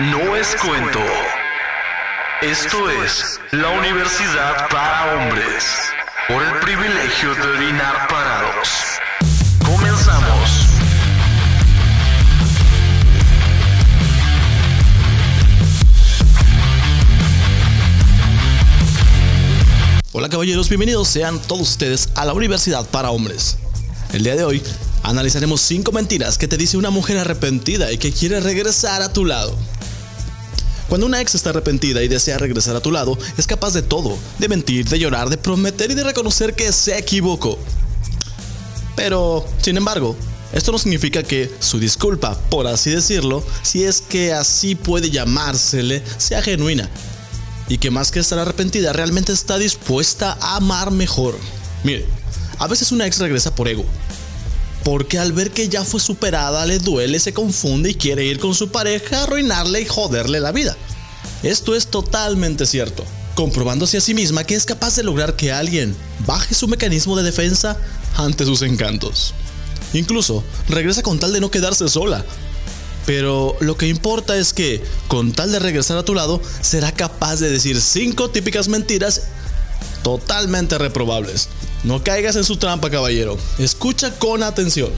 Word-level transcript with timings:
No 0.00 0.34
es 0.34 0.56
cuento. 0.56 0.98
Esto 2.42 2.90
es 2.90 3.38
la 3.52 3.70
Universidad 3.70 4.68
para 4.68 5.14
Hombres. 5.14 5.64
Por 6.26 6.42
el 6.42 6.58
privilegio 6.58 7.32
de 7.32 7.42
orinar 7.42 8.08
parados. 8.08 8.68
Comenzamos. 9.64 10.66
Hola 20.10 20.28
caballeros, 20.28 20.68
bienvenidos 20.68 21.06
sean 21.06 21.40
todos 21.40 21.70
ustedes 21.70 22.08
a 22.16 22.24
la 22.24 22.32
Universidad 22.32 22.84
para 22.90 23.12
Hombres. 23.12 23.58
El 24.12 24.24
día 24.24 24.34
de 24.34 24.42
hoy 24.42 24.60
analizaremos 25.04 25.60
5 25.60 25.92
mentiras 25.92 26.36
que 26.36 26.48
te 26.48 26.56
dice 26.56 26.76
una 26.76 26.90
mujer 26.90 27.18
arrepentida 27.18 27.92
y 27.92 27.98
que 27.98 28.10
quiere 28.10 28.40
regresar 28.40 29.00
a 29.00 29.12
tu 29.12 29.24
lado. 29.24 29.56
Cuando 30.94 31.08
una 31.08 31.20
ex 31.20 31.34
está 31.34 31.50
arrepentida 31.50 32.04
y 32.04 32.06
desea 32.06 32.38
regresar 32.38 32.76
a 32.76 32.80
tu 32.80 32.92
lado, 32.92 33.18
es 33.36 33.48
capaz 33.48 33.74
de 33.74 33.82
todo, 33.82 34.16
de 34.38 34.48
mentir, 34.48 34.88
de 34.88 35.00
llorar, 35.00 35.28
de 35.28 35.36
prometer 35.36 35.90
y 35.90 35.94
de 35.94 36.04
reconocer 36.04 36.54
que 36.54 36.70
se 36.70 36.96
equivocó. 36.96 37.58
Pero, 38.94 39.44
sin 39.60 39.76
embargo, 39.76 40.14
esto 40.52 40.70
no 40.70 40.78
significa 40.78 41.24
que 41.24 41.50
su 41.58 41.80
disculpa, 41.80 42.38
por 42.48 42.68
así 42.68 42.90
decirlo, 42.90 43.42
si 43.62 43.82
es 43.82 44.02
que 44.02 44.32
así 44.32 44.76
puede 44.76 45.10
llamársele, 45.10 46.00
sea 46.16 46.42
genuina. 46.42 46.88
Y 47.68 47.78
que 47.78 47.90
más 47.90 48.12
que 48.12 48.20
estar 48.20 48.38
arrepentida, 48.38 48.92
realmente 48.92 49.32
está 49.32 49.58
dispuesta 49.58 50.38
a 50.40 50.58
amar 50.58 50.92
mejor. 50.92 51.36
Mire, 51.82 52.06
a 52.60 52.68
veces 52.68 52.92
una 52.92 53.04
ex 53.04 53.18
regresa 53.18 53.52
por 53.52 53.66
ego. 53.66 53.84
Porque 54.84 55.18
al 55.18 55.32
ver 55.32 55.50
que 55.50 55.68
ya 55.68 55.82
fue 55.82 55.98
superada 55.98 56.66
le 56.66 56.78
duele, 56.78 57.18
se 57.18 57.32
confunde 57.32 57.90
y 57.90 57.94
quiere 57.94 58.24
ir 58.26 58.38
con 58.38 58.54
su 58.54 58.68
pareja 58.68 59.20
a 59.20 59.22
arruinarle 59.24 59.80
y 59.80 59.86
joderle 59.86 60.40
la 60.40 60.52
vida. 60.52 60.76
Esto 61.42 61.74
es 61.74 61.88
totalmente 61.88 62.66
cierto, 62.66 63.04
comprobándose 63.34 63.96
a 63.96 64.00
sí 64.00 64.14
misma 64.14 64.44
que 64.44 64.54
es 64.54 64.64
capaz 64.64 64.96
de 64.96 65.02
lograr 65.02 65.36
que 65.36 65.52
alguien 65.52 65.96
baje 66.26 66.54
su 66.54 66.68
mecanismo 66.68 67.16
de 67.16 67.22
defensa 67.22 67.78
ante 68.16 68.44
sus 68.44 68.62
encantos. 68.62 69.34
Incluso 69.94 70.44
regresa 70.68 71.02
con 71.02 71.18
tal 71.18 71.32
de 71.32 71.40
no 71.40 71.50
quedarse 71.50 71.88
sola. 71.88 72.24
Pero 73.06 73.56
lo 73.60 73.76
que 73.76 73.86
importa 73.86 74.36
es 74.36 74.52
que, 74.52 74.82
con 75.08 75.32
tal 75.32 75.52
de 75.52 75.58
regresar 75.58 75.98
a 75.98 76.04
tu 76.04 76.14
lado, 76.14 76.40
será 76.62 76.92
capaz 76.92 77.36
de 77.36 77.50
decir 77.50 77.80
cinco 77.80 78.30
típicas 78.30 78.68
mentiras 78.68 79.22
totalmente 80.02 80.78
reprobables. 80.78 81.48
No 81.84 82.02
caigas 82.02 82.34
en 82.36 82.44
su 82.44 82.56
trampa, 82.56 82.88
caballero. 82.88 83.36
Escucha 83.58 84.10
con 84.18 84.42
atención. 84.42 84.90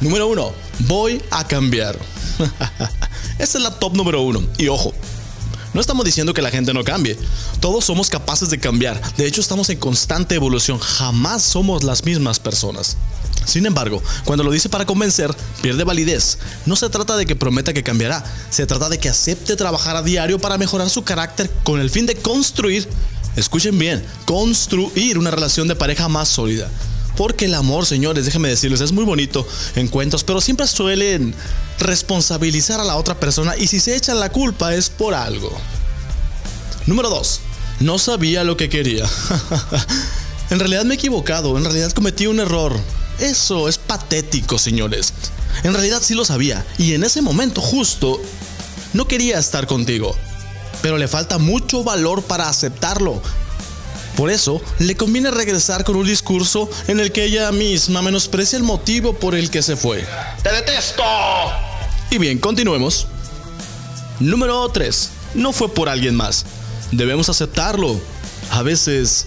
Número 0.00 0.26
1. 0.26 0.52
Voy 0.80 1.22
a 1.30 1.46
cambiar. 1.46 1.96
Esta 3.38 3.58
es 3.58 3.62
la 3.62 3.70
top 3.70 3.94
número 3.94 4.22
1. 4.22 4.42
Y 4.58 4.66
ojo, 4.66 4.92
no 5.72 5.80
estamos 5.80 6.04
diciendo 6.04 6.34
que 6.34 6.42
la 6.42 6.50
gente 6.50 6.74
no 6.74 6.82
cambie. 6.82 7.16
Todos 7.60 7.84
somos 7.84 8.10
capaces 8.10 8.50
de 8.50 8.58
cambiar. 8.58 9.00
De 9.16 9.24
hecho, 9.24 9.40
estamos 9.40 9.70
en 9.70 9.78
constante 9.78 10.34
evolución. 10.34 10.80
Jamás 10.80 11.42
somos 11.42 11.84
las 11.84 12.04
mismas 12.04 12.40
personas. 12.40 12.96
Sin 13.44 13.64
embargo, 13.64 14.02
cuando 14.24 14.42
lo 14.42 14.50
dice 14.50 14.68
para 14.68 14.84
convencer, 14.84 15.32
pierde 15.62 15.84
validez. 15.84 16.38
No 16.66 16.74
se 16.74 16.88
trata 16.88 17.16
de 17.16 17.24
que 17.24 17.36
prometa 17.36 17.72
que 17.72 17.82
cambiará, 17.82 18.24
se 18.50 18.66
trata 18.66 18.88
de 18.88 18.98
que 18.98 19.08
acepte 19.08 19.56
trabajar 19.56 19.96
a 19.96 20.02
diario 20.02 20.38
para 20.38 20.58
mejorar 20.58 20.90
su 20.90 21.02
carácter 21.02 21.50
con 21.64 21.80
el 21.80 21.90
fin 21.90 22.06
de 22.06 22.16
construir 22.16 22.88
Escuchen 23.36 23.78
bien, 23.78 24.04
construir 24.26 25.18
una 25.18 25.30
relación 25.30 25.68
de 25.68 25.76
pareja 25.76 26.08
más 26.08 26.28
sólida. 26.28 26.68
Porque 27.16 27.44
el 27.46 27.54
amor, 27.54 27.86
señores, 27.86 28.24
déjenme 28.24 28.48
decirles, 28.48 28.80
es 28.80 28.92
muy 28.92 29.04
bonito 29.04 29.46
en 29.76 29.88
cuentos, 29.88 30.24
pero 30.24 30.40
siempre 30.40 30.66
suelen 30.66 31.34
responsabilizar 31.78 32.80
a 32.80 32.84
la 32.84 32.96
otra 32.96 33.18
persona 33.18 33.54
y 33.56 33.66
si 33.66 33.80
se 33.80 33.96
echan 33.96 34.20
la 34.20 34.30
culpa 34.30 34.74
es 34.74 34.88
por 34.88 35.14
algo. 35.14 35.52
Número 36.86 37.10
2. 37.10 37.40
No 37.80 37.98
sabía 37.98 38.44
lo 38.44 38.56
que 38.56 38.68
quería. 38.68 39.08
en 40.50 40.58
realidad 40.58 40.84
me 40.84 40.94
he 40.94 40.96
equivocado, 40.96 41.56
en 41.56 41.64
realidad 41.64 41.92
cometí 41.92 42.26
un 42.26 42.40
error. 42.40 42.78
Eso 43.18 43.68
es 43.68 43.78
patético, 43.78 44.58
señores. 44.58 45.12
En 45.64 45.74
realidad 45.74 46.00
sí 46.02 46.14
lo 46.14 46.24
sabía 46.24 46.64
y 46.78 46.94
en 46.94 47.04
ese 47.04 47.20
momento 47.20 47.60
justo 47.60 48.20
no 48.94 49.06
quería 49.06 49.38
estar 49.38 49.66
contigo 49.66 50.16
pero 50.82 50.98
le 50.98 51.08
falta 51.08 51.38
mucho 51.38 51.82
valor 51.84 52.22
para 52.22 52.48
aceptarlo. 52.48 53.22
Por 54.16 54.30
eso, 54.30 54.60
le 54.78 54.94
conviene 54.94 55.30
regresar 55.30 55.84
con 55.84 55.96
un 55.96 56.06
discurso 56.06 56.68
en 56.86 57.00
el 57.00 57.12
que 57.12 57.24
ella 57.24 57.50
misma 57.50 58.02
menosprecia 58.02 58.58
el 58.58 58.62
motivo 58.62 59.14
por 59.14 59.34
el 59.34 59.50
que 59.50 59.62
se 59.62 59.76
fue. 59.76 60.04
¡Te 60.42 60.52
detesto! 60.52 61.02
Y 62.10 62.18
bien, 62.18 62.38
continuemos. 62.38 63.06
Número 64.20 64.68
3. 64.68 65.10
No 65.34 65.52
fue 65.52 65.72
por 65.72 65.88
alguien 65.88 66.14
más. 66.14 66.44
Debemos 66.90 67.30
aceptarlo. 67.30 67.98
A 68.50 68.62
veces 68.62 69.26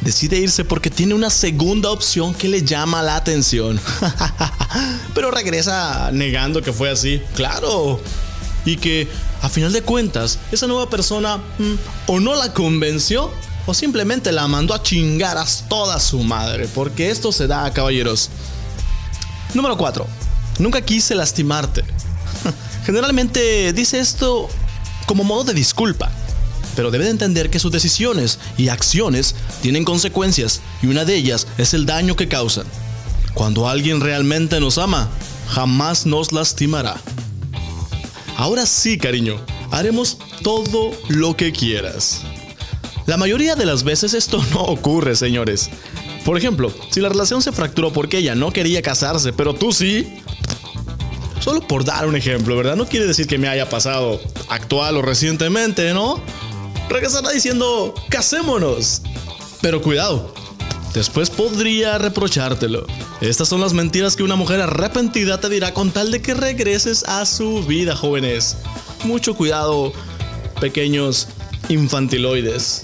decide 0.00 0.38
irse 0.38 0.64
porque 0.64 0.90
tiene 0.90 1.14
una 1.14 1.28
segunda 1.28 1.90
opción 1.90 2.32
que 2.32 2.48
le 2.48 2.62
llama 2.62 3.02
la 3.02 3.16
atención. 3.16 3.80
Pero 5.14 5.32
regresa 5.32 6.10
negando 6.12 6.62
que 6.62 6.72
fue 6.72 6.88
así. 6.88 7.20
Claro. 7.34 8.00
Y 8.64 8.76
que 8.76 9.08
final 9.50 9.72
de 9.72 9.82
cuentas, 9.82 10.38
esa 10.52 10.66
nueva 10.66 10.88
persona 10.88 11.36
mm, 11.36 11.74
o 12.06 12.20
no 12.20 12.34
la 12.34 12.52
convenció 12.52 13.30
o 13.66 13.74
simplemente 13.74 14.32
la 14.32 14.48
mandó 14.48 14.74
a 14.74 14.82
chingar 14.82 15.36
a 15.36 15.46
toda 15.68 16.00
su 16.00 16.22
madre, 16.22 16.68
porque 16.74 17.10
esto 17.10 17.32
se 17.32 17.46
da, 17.46 17.70
caballeros. 17.72 18.30
Número 19.54 19.76
4. 19.76 20.06
Nunca 20.58 20.80
quise 20.80 21.14
lastimarte. 21.14 21.84
Generalmente 22.84 23.72
dice 23.72 23.98
esto 23.98 24.48
como 25.06 25.24
modo 25.24 25.44
de 25.44 25.54
disculpa, 25.54 26.10
pero 26.76 26.90
debe 26.90 27.04
de 27.04 27.10
entender 27.10 27.50
que 27.50 27.58
sus 27.58 27.72
decisiones 27.72 28.38
y 28.56 28.68
acciones 28.68 29.34
tienen 29.62 29.84
consecuencias 29.84 30.60
y 30.82 30.86
una 30.86 31.04
de 31.04 31.16
ellas 31.16 31.46
es 31.58 31.74
el 31.74 31.86
daño 31.86 32.16
que 32.16 32.28
causan. 32.28 32.66
Cuando 33.34 33.68
alguien 33.68 34.00
realmente 34.00 34.60
nos 34.60 34.78
ama, 34.78 35.08
jamás 35.48 36.06
nos 36.06 36.32
lastimará. 36.32 36.96
Ahora 38.40 38.64
sí, 38.64 38.96
cariño, 38.96 39.38
haremos 39.70 40.16
todo 40.42 40.92
lo 41.08 41.36
que 41.36 41.52
quieras. 41.52 42.22
La 43.04 43.18
mayoría 43.18 43.54
de 43.54 43.66
las 43.66 43.84
veces 43.84 44.14
esto 44.14 44.42
no 44.54 44.62
ocurre, 44.62 45.14
señores. 45.14 45.68
Por 46.24 46.38
ejemplo, 46.38 46.72
si 46.88 47.00
la 47.00 47.10
relación 47.10 47.42
se 47.42 47.52
fracturó 47.52 47.92
porque 47.92 48.16
ella 48.16 48.34
no 48.34 48.50
quería 48.50 48.80
casarse, 48.80 49.34
pero 49.34 49.52
tú 49.52 49.72
sí. 49.72 50.20
Solo 51.40 51.60
por 51.60 51.84
dar 51.84 52.06
un 52.06 52.16
ejemplo, 52.16 52.56
¿verdad? 52.56 52.76
No 52.76 52.86
quiere 52.86 53.04
decir 53.04 53.26
que 53.26 53.36
me 53.36 53.46
haya 53.46 53.68
pasado 53.68 54.18
actual 54.48 54.96
o 54.96 55.02
recientemente, 55.02 55.92
¿no? 55.92 56.18
Regresará 56.88 57.32
diciendo, 57.32 57.94
casémonos. 58.08 59.02
Pero 59.60 59.82
cuidado, 59.82 60.32
Después 60.94 61.30
podría 61.30 61.98
reprochártelo. 61.98 62.84
Estas 63.20 63.48
son 63.48 63.60
las 63.60 63.72
mentiras 63.72 64.16
que 64.16 64.24
una 64.24 64.34
mujer 64.34 64.60
arrepentida 64.60 65.38
te 65.38 65.48
dirá 65.48 65.72
con 65.72 65.92
tal 65.92 66.10
de 66.10 66.20
que 66.20 66.34
regreses 66.34 67.04
a 67.04 67.24
su 67.26 67.62
vida, 67.64 67.94
jóvenes. 67.94 68.56
Mucho 69.04 69.34
cuidado, 69.34 69.92
pequeños 70.60 71.28
infantiloides. 71.68 72.82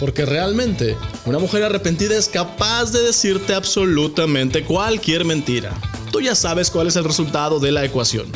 Porque 0.00 0.24
realmente 0.24 0.96
una 1.26 1.38
mujer 1.38 1.62
arrepentida 1.62 2.16
es 2.16 2.28
capaz 2.28 2.90
de 2.90 3.02
decirte 3.02 3.54
absolutamente 3.54 4.64
cualquier 4.64 5.24
mentira. 5.24 5.78
Tú 6.10 6.20
ya 6.20 6.34
sabes 6.34 6.70
cuál 6.70 6.86
es 6.86 6.96
el 6.96 7.04
resultado 7.04 7.60
de 7.60 7.70
la 7.70 7.84
ecuación. 7.84 8.26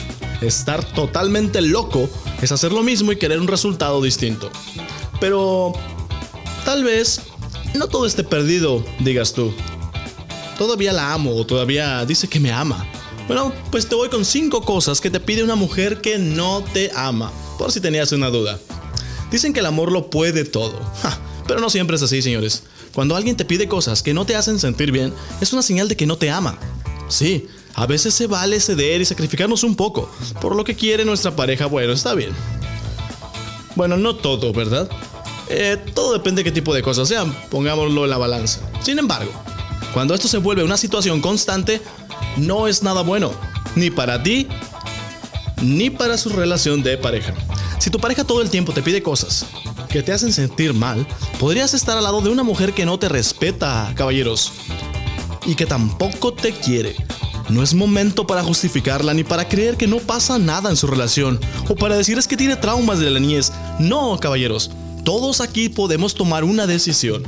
Estar 0.43 0.85
totalmente 0.93 1.63
loco 1.63 2.09
es 2.43 2.53
hacer 2.53 2.71
lo 2.71 2.83
mismo 2.83 3.13
y 3.13 3.17
querer 3.17 3.41
un 3.41 3.49
resultado 3.49 4.03
distinto. 4.03 4.51
Pero 5.21 5.73
tal 6.65 6.85
vez 6.85 7.23
no 7.77 7.89
todo 7.89 8.07
esté 8.07 8.25
perdido, 8.25 8.85
digas 9.01 9.33
tú. 9.33 9.53
Todavía 10.59 10.93
la 10.93 11.13
amo 11.13 11.37
o 11.37 11.47
todavía 11.47 12.05
dice 12.05 12.29
que 12.29 12.41
me 12.41 12.53
ama. 12.53 12.87
Bueno, 13.27 13.53
pues 13.71 13.89
te 13.89 13.95
voy 13.95 14.09
con 14.09 14.25
5 14.25 14.63
cosas 14.63 15.01
que 15.01 15.11
te 15.11 15.21
pide 15.21 15.43
una 15.43 15.57
mujer 15.57 16.01
que 16.01 16.19
no 16.19 16.63
te 16.73 16.91
ama, 16.95 17.33
por 17.59 17.73
si 17.73 17.81
tenías 17.81 18.13
una 18.13 18.31
duda. 18.31 18.59
Dicen 19.31 19.53
que 19.53 19.61
el 19.61 19.67
amor 19.67 19.91
lo 19.91 20.11
puede 20.11 20.45
todo, 20.45 20.81
pero 21.47 21.61
no 21.61 21.69
siempre 21.69 21.97
es 21.97 22.03
así, 22.03 22.23
señores. 22.23 22.63
Cuando 22.95 23.17
alguien 23.17 23.37
te 23.37 23.45
pide 23.45 23.69
cosas 23.69 24.03
que 24.03 24.15
no 24.15 24.25
te 24.25 24.37
hacen 24.37 24.59
sentir 24.59 24.93
bien, 24.93 25.13
es 25.41 25.53
una 25.53 25.63
señal 25.63 25.89
de 25.89 25.97
que 25.97 26.07
no 26.07 26.17
te 26.17 26.31
ama. 26.31 26.59
Sí, 27.09 27.49
a 27.75 27.87
veces 27.87 28.15
se 28.15 28.27
vale 28.27 28.61
ceder 28.61 29.01
y 29.01 29.05
sacrificarnos 29.05 29.65
un 29.65 29.75
poco, 29.75 30.09
por 30.41 30.55
lo 30.55 30.65
que 30.65 30.77
quiere 30.77 31.05
nuestra 31.05 31.35
pareja, 31.35 31.67
bueno, 31.67 31.93
está 31.93 32.15
bien. 32.15 32.31
Bueno, 33.75 33.97
no 33.97 34.17
todo, 34.17 34.53
¿verdad? 34.53 34.89
Eh, 35.49 35.77
todo 35.95 36.13
depende 36.13 36.41
de 36.41 36.45
qué 36.45 36.53
tipo 36.53 36.75
de 36.75 36.83
cosas 36.83 37.09
sean, 37.09 37.35
pongámoslo 37.51 38.05
en 38.05 38.11
la 38.11 38.19
balanza. 38.19 38.61
Sin 38.81 38.99
embargo, 38.99 39.31
cuando 39.93 40.15
esto 40.15 40.29
se 40.29 40.39
vuelve 40.39 40.65
una 40.65 40.77
situación 40.77 41.21
constante, 41.21 41.81
no 42.37 42.67
es 42.67 42.83
nada 42.83 43.03
bueno, 43.03 43.33
ni 43.77 43.91
para 43.91 44.23
ti, 44.23 44.49
ni 45.63 45.91
para 45.91 46.19
su 46.19 46.31
relación 46.31 46.83
de 46.83 46.99
pareja. 46.99 47.33
Si 47.79 47.91
tu 47.91 47.99
pareja 47.99 48.25
todo 48.25 48.43
el 48.43 48.51
tiempo 48.51 48.73
te 48.73 48.83
pide 48.83 49.03
cosas 49.03 49.47
que 49.89 50.03
te 50.03 50.13
hacen 50.13 50.33
sentir 50.33 50.75
mal, 50.75 51.07
podrías 51.39 51.73
estar 51.75 51.97
al 51.97 52.05
lado 52.05 52.21
de 52.21 52.31
una 52.31 52.43
mujer 52.43 52.73
que 52.73 52.85
no 52.85 52.99
te 52.99 53.09
respeta, 53.09 53.93
caballeros, 53.95 54.53
y 55.47 55.55
que 55.55 55.67
tampoco 55.67 56.33
te 56.35 56.53
quiere. 56.53 56.97
No 57.49 57.63
es 57.63 57.75
momento 57.75 58.27
para 58.27 58.43
justificarla 58.43 59.15
ni 59.15 59.23
para 59.23 59.49
creer 59.49 59.77
que 59.77 59.87
no 59.87 59.99
pasa 59.99 60.39
nada 60.39 60.69
en 60.69 60.77
su 60.77 60.89
relación 60.89 61.39
o 61.69 61.77
para 61.77 61.97
decirles 61.97 62.27
que 62.27 62.37
tiene 62.37 62.57
traumas 62.57 62.99
de 62.99 63.09
la 63.11 63.21
niñez. 63.21 63.53
No, 63.79 64.19
caballeros, 64.19 64.73
todos 65.07 65.41
aquí 65.41 65.69
podemos 65.69 66.17
tomar 66.17 66.43
una 66.43 66.67
decisión. 66.67 67.23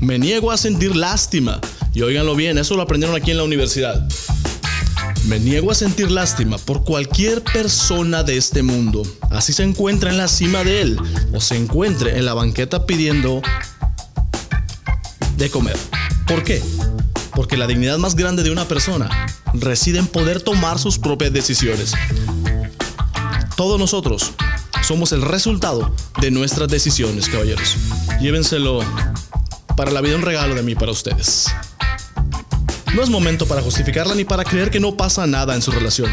Me 0.00 0.18
niego 0.18 0.50
a 0.50 0.56
sentir 0.56 0.96
lástima. 0.96 1.60
Y 1.92 2.00
óiganlo 2.00 2.34
bien, 2.34 2.56
eso 2.56 2.74
lo 2.74 2.80
aprendieron 2.80 3.14
aquí 3.14 3.32
en 3.32 3.36
la 3.36 3.44
universidad. 3.44 4.08
Me 5.26 5.38
niego 5.38 5.70
a 5.70 5.74
sentir 5.74 6.10
lástima 6.10 6.56
por 6.56 6.82
cualquier 6.82 7.42
persona 7.42 8.22
de 8.22 8.38
este 8.38 8.62
mundo, 8.62 9.02
así 9.28 9.52
se 9.52 9.62
encuentra 9.62 10.08
en 10.10 10.16
la 10.16 10.26
cima 10.26 10.64
de 10.64 10.80
él 10.80 10.98
o 11.34 11.40
se 11.42 11.56
encuentre 11.56 12.16
en 12.16 12.24
la 12.24 12.32
banqueta 12.32 12.86
pidiendo 12.86 13.42
de 15.36 15.50
comer. 15.50 15.76
¿Por 16.26 16.42
qué? 16.44 16.62
Porque 17.34 17.58
la 17.58 17.66
dignidad 17.66 17.98
más 17.98 18.16
grande 18.16 18.42
de 18.42 18.52
una 18.52 18.66
persona 18.66 19.10
reside 19.52 19.98
en 19.98 20.06
poder 20.06 20.40
tomar 20.40 20.78
sus 20.78 20.98
propias 20.98 21.30
decisiones. 21.30 21.92
Todos 23.54 23.78
nosotros 23.78 24.32
somos 24.90 25.12
el 25.12 25.22
resultado 25.22 25.94
de 26.20 26.32
nuestras 26.32 26.66
decisiones, 26.66 27.28
caballeros. 27.28 27.76
Llévenselo 28.20 28.80
para 29.76 29.92
la 29.92 30.00
vida 30.00 30.16
un 30.16 30.22
regalo 30.22 30.56
de 30.56 30.64
mí 30.64 30.74
para 30.74 30.90
ustedes. 30.90 31.46
No 32.92 33.00
es 33.00 33.08
momento 33.08 33.46
para 33.46 33.62
justificarla 33.62 34.16
ni 34.16 34.24
para 34.24 34.42
creer 34.42 34.68
que 34.68 34.80
no 34.80 34.96
pasa 34.96 35.28
nada 35.28 35.54
en 35.54 35.62
su 35.62 35.70
relación, 35.70 36.10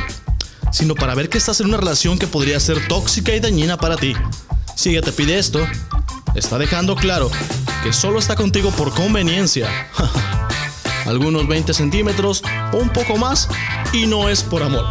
sino 0.71 0.93
para 0.93 1.15
ver 1.15 1.27
que 1.27 1.39
estás 1.39 1.59
en 1.59 1.69
una 1.69 1.77
relación 1.77 2.19
que 2.19 2.27
podría 2.27 2.59
ser 2.59 2.87
tóxica 2.87 3.33
y 3.33 3.39
dañina 3.39 3.77
para 3.77 3.97
ti. 3.97 4.13
Si 4.75 4.91
ella 4.91 5.01
te 5.01 5.11
pide 5.11 5.39
esto, 5.39 5.59
está 6.35 6.59
dejando 6.59 6.95
claro 6.95 7.31
que 7.81 7.91
solo 7.91 8.19
está 8.19 8.35
contigo 8.35 8.69
por 8.69 8.93
conveniencia. 8.93 9.89
Algunos 11.07 11.47
20 11.47 11.73
centímetros 11.73 12.43
o 12.71 12.77
un 12.77 12.93
poco 12.93 13.17
más 13.17 13.49
y 13.91 14.05
no 14.05 14.29
es 14.29 14.43
por 14.43 14.61
amor. 14.61 14.87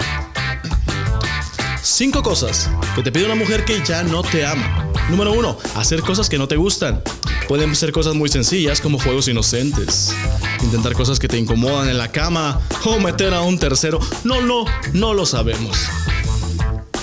5 1.84 2.20
cosas 2.24 2.68
que 2.96 3.02
te 3.02 3.12
pide 3.12 3.26
una 3.26 3.34
mujer 3.34 3.66
que 3.66 3.82
ya 3.84 4.02
no 4.02 4.22
te 4.22 4.46
ama. 4.46 4.90
Número 5.10 5.30
1. 5.34 5.58
Hacer 5.74 6.00
cosas 6.00 6.30
que 6.30 6.38
no 6.38 6.48
te 6.48 6.56
gustan. 6.56 7.02
Pueden 7.46 7.76
ser 7.76 7.92
cosas 7.92 8.14
muy 8.14 8.30
sencillas 8.30 8.80
como 8.80 8.98
juegos 8.98 9.28
inocentes. 9.28 10.14
Intentar 10.62 10.94
cosas 10.94 11.18
que 11.18 11.28
te 11.28 11.36
incomodan 11.36 11.90
en 11.90 11.98
la 11.98 12.10
cama 12.10 12.58
o 12.86 12.98
meter 12.98 13.34
a 13.34 13.42
un 13.42 13.58
tercero. 13.58 14.00
No, 14.24 14.40
no, 14.40 14.64
no 14.94 15.12
lo 15.12 15.26
sabemos. 15.26 15.76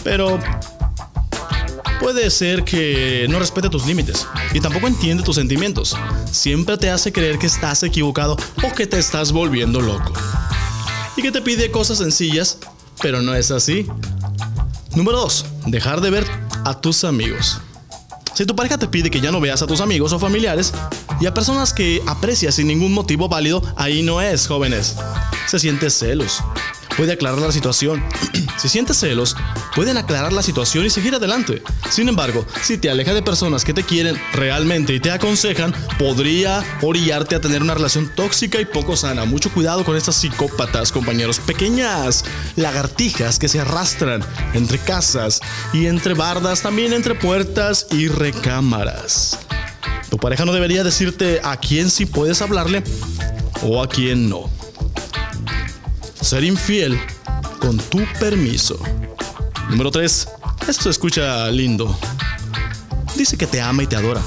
Pero 0.03 0.39
puede 1.99 2.31
ser 2.31 2.63
que 2.63 3.27
no 3.29 3.37
respete 3.37 3.69
tus 3.69 3.85
límites 3.85 4.27
y 4.51 4.59
tampoco 4.61 4.87
entiende 4.87 5.21
tus 5.21 5.35
sentimientos. 5.35 5.95
Siempre 6.31 6.75
te 6.79 6.89
hace 6.89 7.11
creer 7.11 7.37
que 7.37 7.45
estás 7.45 7.83
equivocado 7.83 8.35
o 8.63 8.73
que 8.73 8.87
te 8.87 8.97
estás 8.97 9.31
volviendo 9.31 9.79
loco. 9.79 10.11
Y 11.15 11.21
que 11.21 11.31
te 11.31 11.43
pide 11.43 11.69
cosas 11.69 11.99
sencillas, 11.99 12.57
pero 12.99 13.21
no 13.21 13.35
es 13.35 13.51
así. 13.51 13.87
Número 14.95 15.17
2. 15.17 15.45
Dejar 15.67 16.01
de 16.01 16.11
ver 16.11 16.25
a 16.65 16.79
tus 16.79 17.03
amigos. 17.03 17.59
Si 18.35 18.45
tu 18.45 18.55
pareja 18.55 18.77
te 18.77 18.87
pide 18.87 19.09
que 19.09 19.21
ya 19.21 19.31
no 19.31 19.41
veas 19.41 19.61
a 19.61 19.67
tus 19.67 19.81
amigos 19.81 20.13
o 20.13 20.19
familiares 20.19 20.71
y 21.19 21.25
a 21.25 21.33
personas 21.33 21.73
que 21.73 22.01
aprecias 22.07 22.55
sin 22.55 22.67
ningún 22.67 22.93
motivo 22.93 23.27
válido, 23.27 23.63
ahí 23.75 24.03
no 24.03 24.21
es, 24.21 24.47
jóvenes. 24.47 24.95
Se 25.47 25.57
siente 25.57 25.89
celos. 25.89 26.43
Puede 26.95 27.13
aclarar 27.13 27.39
la 27.39 27.51
situación. 27.51 28.03
si 28.63 28.69
sientes 28.69 28.95
celos, 28.98 29.36
pueden 29.75 29.98
aclarar 29.98 30.31
la 30.31 30.42
situación 30.42 30.86
y 30.86 30.89
seguir 30.89 31.13
adelante. 31.13 31.62
Sin 31.89 32.07
embargo, 32.07 32.45
si 32.62 32.77
te 32.77 32.89
aleja 32.89 33.13
de 33.13 33.21
personas 33.21 33.65
que 33.65 33.74
te 33.74 33.83
quieren 33.83 34.18
realmente 34.31 34.94
y 34.94 35.01
te 35.01 35.12
aconsejan, 35.12 35.74
podría 36.00 36.63
orillarte 36.81 37.36
a 37.36 37.42
tener 37.42 37.62
una 37.62 37.74
relación 37.74 38.10
tóxica 38.15 38.62
y 38.62 38.65
poco 38.65 38.95
sana. 38.95 39.25
Mucho 39.25 39.51
cuidado 39.51 39.83
con 39.83 39.98
estas 39.98 40.15
psicópatas, 40.15 40.94
compañeros. 40.94 41.42
Pequeñas 41.42 42.24
lagartijas 42.56 43.38
que 43.38 43.50
se 43.50 43.60
arrastran 43.60 44.24
entre 44.54 44.80
casas 44.80 45.42
y 45.74 45.88
entre 45.88 46.13
bardas, 46.13 46.62
también 46.62 46.94
entre 46.94 47.15
puertas 47.15 47.88
y 47.92 48.07
recámaras. 48.07 49.39
Tu 50.10 50.18
pareja 50.18 50.45
no 50.45 50.54
debería 50.54 50.86
decirte 50.86 51.42
a 51.44 51.57
quién 51.57 51.89
sí 51.89 52.06
puedes 52.06 52.42
hablarle 52.42 52.81
o 53.62 53.83
a 53.83 53.89
quién 53.89 54.30
no. 54.30 54.50
Ser 56.21 56.45
infiel 56.45 56.98
con 57.63 57.77
tu 57.77 58.00
permiso. 58.19 58.77
Número 59.69 59.89
3. 59.89 60.27
Esto 60.68 60.83
se 60.83 60.89
escucha 60.89 61.50
lindo. 61.50 61.98
Dice 63.15 63.38
que 63.38 63.48
te 63.48 63.62
ama 63.62 63.83
y 63.83 63.88
te 63.88 63.95
adora. 63.95 64.21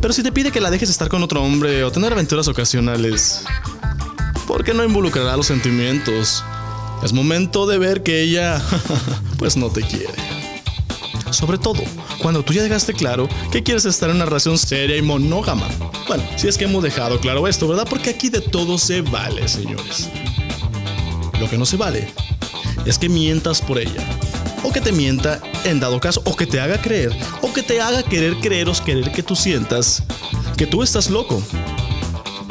Pero 0.00 0.12
si 0.12 0.24
te 0.24 0.32
pide 0.32 0.50
que 0.50 0.60
la 0.60 0.72
dejes 0.72 0.90
estar 0.90 1.08
con 1.08 1.22
otro 1.22 1.40
hombre 1.40 1.84
o 1.84 1.92
tener 1.92 2.12
aventuras 2.12 2.48
ocasionales, 2.48 3.44
¿por 4.48 4.64
qué 4.64 4.74
no 4.74 4.84
involucrará 4.84 5.36
los 5.36 5.46
sentimientos? 5.46 6.42
Es 7.04 7.12
momento 7.12 7.64
de 7.64 7.78
ver 7.78 8.02
que 8.02 8.22
ella, 8.22 8.60
pues 9.38 9.56
no 9.56 9.70
te 9.70 9.82
quiere. 9.82 10.14
Sobre 11.30 11.58
todo, 11.58 11.84
cuando 12.20 12.42
tú 12.42 12.52
ya 12.52 12.64
dejaste 12.64 12.92
claro 12.92 13.28
que 13.52 13.62
quieres 13.62 13.84
estar 13.84 14.10
en 14.10 14.16
una 14.16 14.24
relación 14.24 14.58
seria 14.58 14.96
y 14.96 15.02
monógama. 15.02 15.68
Bueno, 16.08 16.24
si 16.36 16.48
es 16.48 16.58
que 16.58 16.64
hemos 16.64 16.82
dejado 16.82 17.20
claro 17.20 17.46
esto, 17.46 17.68
¿verdad? 17.68 17.86
Porque 17.88 18.10
aquí 18.10 18.30
de 18.30 18.40
todo 18.40 18.78
se 18.78 19.00
vale, 19.00 19.46
señores. 19.46 20.08
Lo 21.38 21.48
que 21.48 21.56
no 21.56 21.64
se 21.64 21.76
vale 21.76 22.12
es 22.86 22.98
que 22.98 23.08
mientas 23.08 23.60
por 23.60 23.78
ella. 23.78 24.02
O 24.62 24.72
que 24.72 24.80
te 24.80 24.92
mienta 24.92 25.40
en 25.64 25.80
dado 25.80 26.00
caso, 26.00 26.20
o 26.24 26.36
que 26.36 26.46
te 26.46 26.60
haga 26.60 26.80
creer, 26.80 27.16
o 27.40 27.52
que 27.52 27.62
te 27.62 27.80
haga 27.80 28.02
querer 28.02 28.36
creeros, 28.36 28.80
querer 28.80 29.10
que 29.10 29.22
tú 29.22 29.34
sientas 29.34 30.02
que 30.60 30.66
tú 30.66 30.82
estás 30.82 31.08
loco 31.08 31.42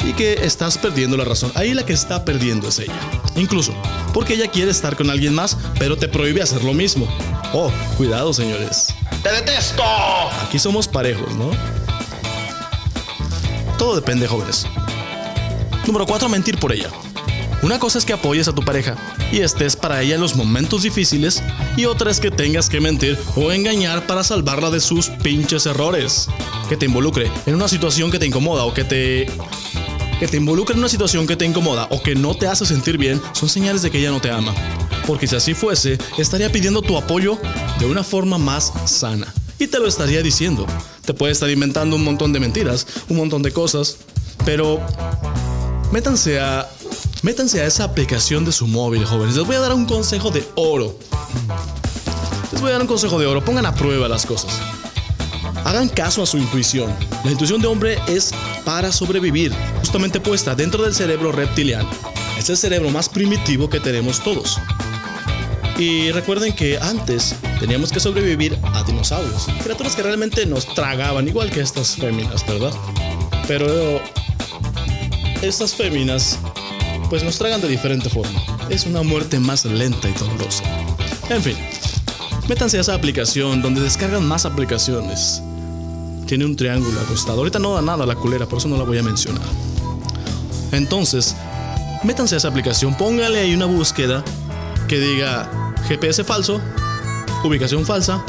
y 0.04 0.12
que 0.14 0.32
estás 0.44 0.76
perdiendo 0.76 1.16
la 1.16 1.24
razón. 1.24 1.52
Ahí 1.54 1.74
la 1.74 1.86
que 1.86 1.92
está 1.92 2.24
perdiendo 2.24 2.66
es 2.66 2.80
ella. 2.80 2.98
Incluso 3.36 3.72
porque 4.12 4.34
ella 4.34 4.48
quiere 4.48 4.72
estar 4.72 4.96
con 4.96 5.10
alguien 5.10 5.32
más, 5.32 5.56
pero 5.78 5.96
te 5.96 6.08
prohíbe 6.08 6.42
hacer 6.42 6.64
lo 6.64 6.74
mismo. 6.74 7.06
Oh, 7.52 7.70
cuidado, 7.96 8.34
señores. 8.34 8.88
¡Te 9.22 9.30
detesto! 9.30 9.84
Aquí 10.44 10.58
somos 10.58 10.88
parejos, 10.88 11.32
¿no? 11.36 11.52
Todo 13.78 13.94
depende, 13.94 14.26
jóvenes. 14.26 14.66
Número 15.86 16.04
4. 16.04 16.28
Mentir 16.28 16.58
por 16.58 16.72
ella. 16.72 16.90
Una 17.62 17.78
cosa 17.78 17.98
es 17.98 18.06
que 18.06 18.14
apoyes 18.14 18.48
a 18.48 18.54
tu 18.54 18.62
pareja 18.62 18.96
y 19.30 19.40
estés 19.40 19.76
para 19.76 20.00
ella 20.00 20.14
en 20.14 20.20
los 20.20 20.34
momentos 20.34 20.82
difíciles 20.82 21.42
y 21.76 21.84
otra 21.84 22.10
es 22.10 22.18
que 22.18 22.30
tengas 22.30 22.70
que 22.70 22.80
mentir 22.80 23.18
o 23.36 23.52
engañar 23.52 24.06
para 24.06 24.24
salvarla 24.24 24.70
de 24.70 24.80
sus 24.80 25.10
pinches 25.10 25.66
errores. 25.66 26.28
Que 26.70 26.76
te 26.78 26.86
involucre 26.86 27.30
en 27.44 27.54
una 27.54 27.68
situación 27.68 28.10
que 28.10 28.18
te 28.18 28.26
incomoda 28.26 28.64
o 28.64 28.72
que 28.72 28.84
te 28.84 29.26
que 30.18 30.28
te 30.28 30.36
involucre 30.36 30.74
en 30.74 30.80
una 30.80 30.88
situación 30.88 31.26
que 31.26 31.36
te 31.36 31.46
incomoda 31.46 31.86
o 31.90 32.02
que 32.02 32.14
no 32.14 32.34
te 32.34 32.46
hace 32.46 32.66
sentir 32.66 32.98
bien 32.98 33.20
son 33.32 33.48
señales 33.48 33.82
de 33.82 33.90
que 33.90 33.98
ella 33.98 34.10
no 34.10 34.20
te 34.20 34.30
ama. 34.30 34.54
Porque 35.06 35.26
si 35.26 35.36
así 35.36 35.54
fuese, 35.54 35.98
estaría 36.18 36.50
pidiendo 36.52 36.82
tu 36.82 36.96
apoyo 36.96 37.38
de 37.78 37.86
una 37.86 38.04
forma 38.04 38.38
más 38.38 38.72
sana. 38.86 39.32
Y 39.58 39.66
te 39.66 39.78
lo 39.78 39.86
estaría 39.86 40.22
diciendo. 40.22 40.66
Te 41.04 41.12
puede 41.12 41.32
estar 41.32 41.50
inventando 41.50 41.96
un 41.96 42.04
montón 42.04 42.32
de 42.32 42.40
mentiras, 42.40 42.86
un 43.08 43.18
montón 43.18 43.42
de 43.42 43.52
cosas, 43.52 43.96
pero 44.44 44.80
métanse 45.92 46.38
a 46.38 46.68
métanse 47.22 47.60
a 47.60 47.66
esa 47.66 47.84
aplicación 47.84 48.44
de 48.44 48.52
su 48.52 48.66
móvil, 48.66 49.04
jóvenes. 49.04 49.36
Les 49.36 49.46
voy 49.46 49.56
a 49.56 49.60
dar 49.60 49.74
un 49.74 49.86
consejo 49.86 50.30
de 50.30 50.46
oro. 50.56 50.96
Les 52.52 52.60
voy 52.60 52.70
a 52.70 52.72
dar 52.72 52.82
un 52.82 52.88
consejo 52.88 53.18
de 53.18 53.26
oro. 53.26 53.44
Pongan 53.44 53.66
a 53.66 53.74
prueba 53.74 54.08
las 54.08 54.26
cosas. 54.26 54.52
Hagan 55.64 55.88
caso 55.88 56.22
a 56.22 56.26
su 56.26 56.38
intuición. 56.38 56.92
La 57.24 57.30
intuición 57.30 57.60
de 57.60 57.68
hombre 57.68 57.98
es 58.08 58.32
para 58.64 58.92
sobrevivir, 58.92 59.52
justamente 59.78 60.20
puesta 60.20 60.54
dentro 60.54 60.82
del 60.82 60.94
cerebro 60.94 61.32
reptiliano. 61.32 61.88
Es 62.38 62.48
el 62.50 62.56
cerebro 62.56 62.90
más 62.90 63.08
primitivo 63.08 63.68
que 63.68 63.80
tenemos 63.80 64.20
todos. 64.20 64.58
Y 65.78 66.10
recuerden 66.12 66.52
que 66.54 66.78
antes 66.78 67.34
teníamos 67.58 67.90
que 67.90 68.00
sobrevivir 68.00 68.58
a 68.74 68.82
dinosaurios, 68.82 69.46
criaturas 69.62 69.94
que 69.94 70.02
realmente 70.02 70.44
nos 70.44 70.66
tragaban, 70.74 71.26
igual 71.28 71.50
que 71.50 71.60
estas 71.60 71.96
féminas, 71.96 72.46
¿verdad? 72.46 72.72
Pero 73.46 74.00
estas 75.42 75.74
féminas 75.74 76.38
pues 77.10 77.24
nos 77.24 77.36
tragan 77.38 77.60
de 77.60 77.68
diferente 77.68 78.08
forma. 78.08 78.40
Es 78.70 78.86
una 78.86 79.02
muerte 79.02 79.40
más 79.40 79.64
lenta 79.64 80.08
y 80.08 80.12
dolorosa. 80.12 80.62
En 81.28 81.42
fin, 81.42 81.56
métanse 82.48 82.78
a 82.78 82.82
esa 82.82 82.94
aplicación 82.94 83.60
donde 83.60 83.80
descargan 83.80 84.24
más 84.26 84.46
aplicaciones. 84.46 85.42
Tiene 86.26 86.44
un 86.44 86.54
triángulo 86.54 87.00
acostado. 87.00 87.38
Ahorita 87.38 87.58
no 87.58 87.74
da 87.74 87.82
nada 87.82 88.06
la 88.06 88.14
culera, 88.14 88.46
por 88.46 88.58
eso 88.58 88.68
no 88.68 88.76
la 88.76 88.84
voy 88.84 88.98
a 88.98 89.02
mencionar. 89.02 89.42
Entonces, 90.70 91.34
métanse 92.04 92.36
a 92.36 92.38
esa 92.38 92.48
aplicación, 92.48 92.96
póngale 92.96 93.40
ahí 93.40 93.54
una 93.54 93.66
búsqueda 93.66 94.24
que 94.86 95.00
diga 95.00 95.74
GPS 95.88 96.22
falso, 96.22 96.60
ubicación 97.42 97.84
falsa, 97.84 98.24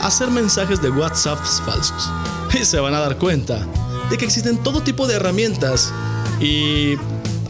hacer 0.00 0.30
mensajes 0.30 0.80
de 0.80 0.88
WhatsApp 0.90 1.38
falsos. 1.64 2.10
Y 2.58 2.64
se 2.64 2.80
van 2.80 2.94
a 2.94 3.00
dar 3.00 3.18
cuenta 3.18 3.66
de 4.08 4.16
que 4.16 4.24
existen 4.24 4.56
todo 4.56 4.80
tipo 4.80 5.06
de 5.06 5.16
herramientas 5.16 5.92
y 6.40 6.96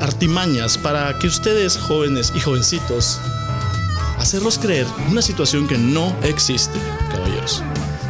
artimañas 0.00 0.78
para 0.78 1.18
que 1.18 1.26
ustedes, 1.26 1.76
jóvenes 1.76 2.32
y 2.34 2.40
jovencitos, 2.40 3.20
hacerlos 4.18 4.58
creer 4.58 4.86
una 5.10 5.22
situación 5.22 5.66
que 5.66 5.78
no 5.78 6.14
existe, 6.22 6.78
caballeros. 7.10 7.62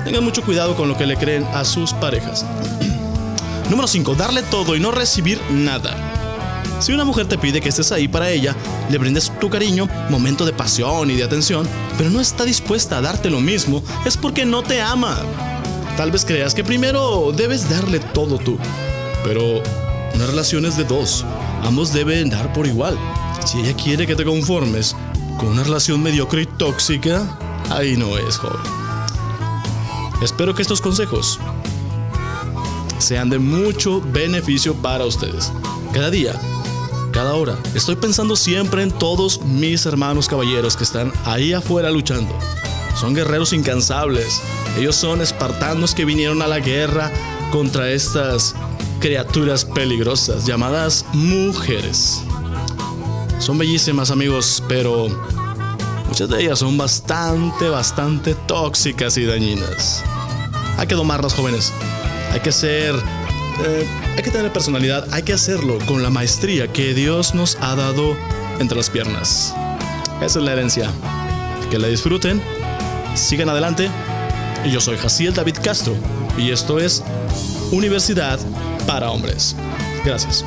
Tengan 0.05 0.25
mucho 0.25 0.43
cuidado 0.43 0.75
con 0.77 0.89
lo 0.89 0.97
que 0.97 1.07
le 1.07 1.17
creen 1.17 1.45
a 1.55 1.65
sus 1.65 1.93
parejas. 1.93 2.45
Número 3.71 3.87
5. 3.87 4.15
Darle 4.15 4.43
todo 4.43 4.75
y 4.77 4.81
no 4.81 4.91
recibir 4.91 5.41
nada. 5.51 5.97
Si 6.81 6.93
una 6.93 7.05
mujer 7.05 7.27
te 7.27 7.39
pide 7.39 7.61
que 7.61 7.69
estés 7.69 7.91
ahí 7.91 8.07
para 8.07 8.31
ella, 8.31 8.55
le 8.89 8.99
brindes 8.99 9.33
tu 9.41 9.51
cariño, 9.51 9.89
momento 10.11 10.47
de 10.47 10.53
pasión 10.53 11.11
y 11.11 11.17
de 11.17 11.25
atención, 11.25 11.69
pero 11.97 12.09
no 12.09 12.21
está 12.21 12.45
dispuesta 12.45 12.99
a 12.99 13.01
darte 13.01 13.31
lo 13.31 13.41
mismo, 13.41 13.83
es 14.07 14.17
porque 14.17 14.45
no 14.45 14.63
te 14.63 14.81
ama. 14.81 15.19
Tal 15.97 16.13
vez 16.13 16.25
creas 16.25 16.55
que 16.55 16.63
primero 16.63 17.33
debes 17.33 17.69
darle 17.69 17.99
todo 17.99 18.39
tú, 18.39 18.59
pero 19.25 19.61
una 20.15 20.27
relación 20.27 20.65
es 20.65 20.77
de 20.77 20.85
dos. 20.85 21.25
Ambos 21.63 21.93
deben 21.93 22.31
dar 22.31 22.53
por 22.53 22.67
igual. 22.67 22.99
Si 23.45 23.61
ella 23.61 23.75
quiere 23.75 24.07
que 24.07 24.17
te 24.17 24.25
conformes 24.25 24.97
con 25.39 25.49
una 25.49 25.65
relación 25.65 26.03
mediocre 26.03 26.43
y 26.43 26.47
tóxica, 26.47 27.39
ahí 27.71 27.97
no 27.97 28.19
es, 28.19 28.37
joven. 28.37 28.61
Espero 30.23 30.55
que 30.55 30.63
estos 30.63 30.81
consejos 30.81 31.39
sean 32.99 33.31
de 33.31 33.39
mucho 33.39 34.03
beneficio 34.13 34.75
para 34.75 35.05
ustedes. 35.05 35.53
Cada 35.93 36.11
día, 36.11 36.35
cada 37.13 37.35
hora, 37.35 37.57
estoy 37.75 37.97
pensando 37.97 38.37
siempre 38.37 38.83
en 38.83 38.91
todos 38.91 39.41
mis 39.43 39.87
hermanos 39.87 40.29
caballeros 40.29 40.77
que 40.77 40.85
están 40.85 41.13
ahí 41.25 41.53
afuera 41.53 41.91
luchando. 41.91 42.35
Son 42.97 43.15
guerreros 43.15 43.53
incansables. 43.53 44.43
Ellos 44.77 44.97
son 44.97 45.21
espartanos 45.21 45.95
que 45.95 46.05
vinieron 46.05 46.43
a 46.43 46.49
la 46.49 46.59
guerra 46.59 47.13
contra 47.53 47.91
estas 47.91 48.55
criaturas 48.99 49.65
peligrosas 49.65 50.45
llamadas 50.47 51.05
mujeres. 51.13 52.23
Son 53.39 53.57
bellísimas 53.57 54.11
amigos, 54.11 54.63
pero 54.69 55.09
muchas 56.09 56.29
de 56.29 56.43
ellas 56.43 56.59
son 56.59 56.77
bastante, 56.77 57.69
bastante 57.69 58.35
tóxicas 58.35 59.17
y 59.17 59.25
dañinas. 59.25 60.03
Hay 60.77 60.87
que 60.87 60.95
domarlas 60.95 61.35
jóvenes. 61.35 61.73
Hay 62.33 62.41
que 62.41 62.53
ser... 62.53 62.95
Eh, 63.65 63.89
hay 64.17 64.23
que 64.23 64.31
tener 64.31 64.53
personalidad. 64.53 65.07
Hay 65.13 65.23
que 65.23 65.33
hacerlo 65.33 65.79
con 65.87 66.03
la 66.03 66.11
maestría 66.11 66.73
que 66.73 66.95
Dios 66.95 67.35
nos 67.35 67.57
ha 67.61 67.75
dado 67.75 68.17
entre 68.59 68.77
las 68.77 68.91
piernas. 68.91 69.55
Esa 70.21 70.39
es 70.39 70.45
la 70.45 70.53
herencia. 70.53 70.91
Que 71.71 71.79
la 71.79 71.89
disfruten. 71.89 72.43
Sigan 73.15 73.49
adelante. 73.49 73.91
Yo 74.71 74.81
soy 74.81 74.97
Jaciel 74.97 75.35
David 75.35 75.57
Castro. 75.63 75.95
Y 76.37 76.51
esto 76.51 76.79
es 76.79 77.03
Universidad 77.71 78.39
para 78.89 79.11
hombres. 79.11 79.55
Gracias. 80.03 80.43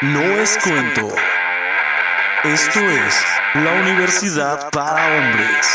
No 0.00 0.20
es 0.40 0.58
cuento. 0.64 1.06
Esto 2.44 2.80
es 2.80 3.24
la 3.54 3.72
Universidad 3.82 4.70
para 4.70 5.04
Hombres. 5.18 5.66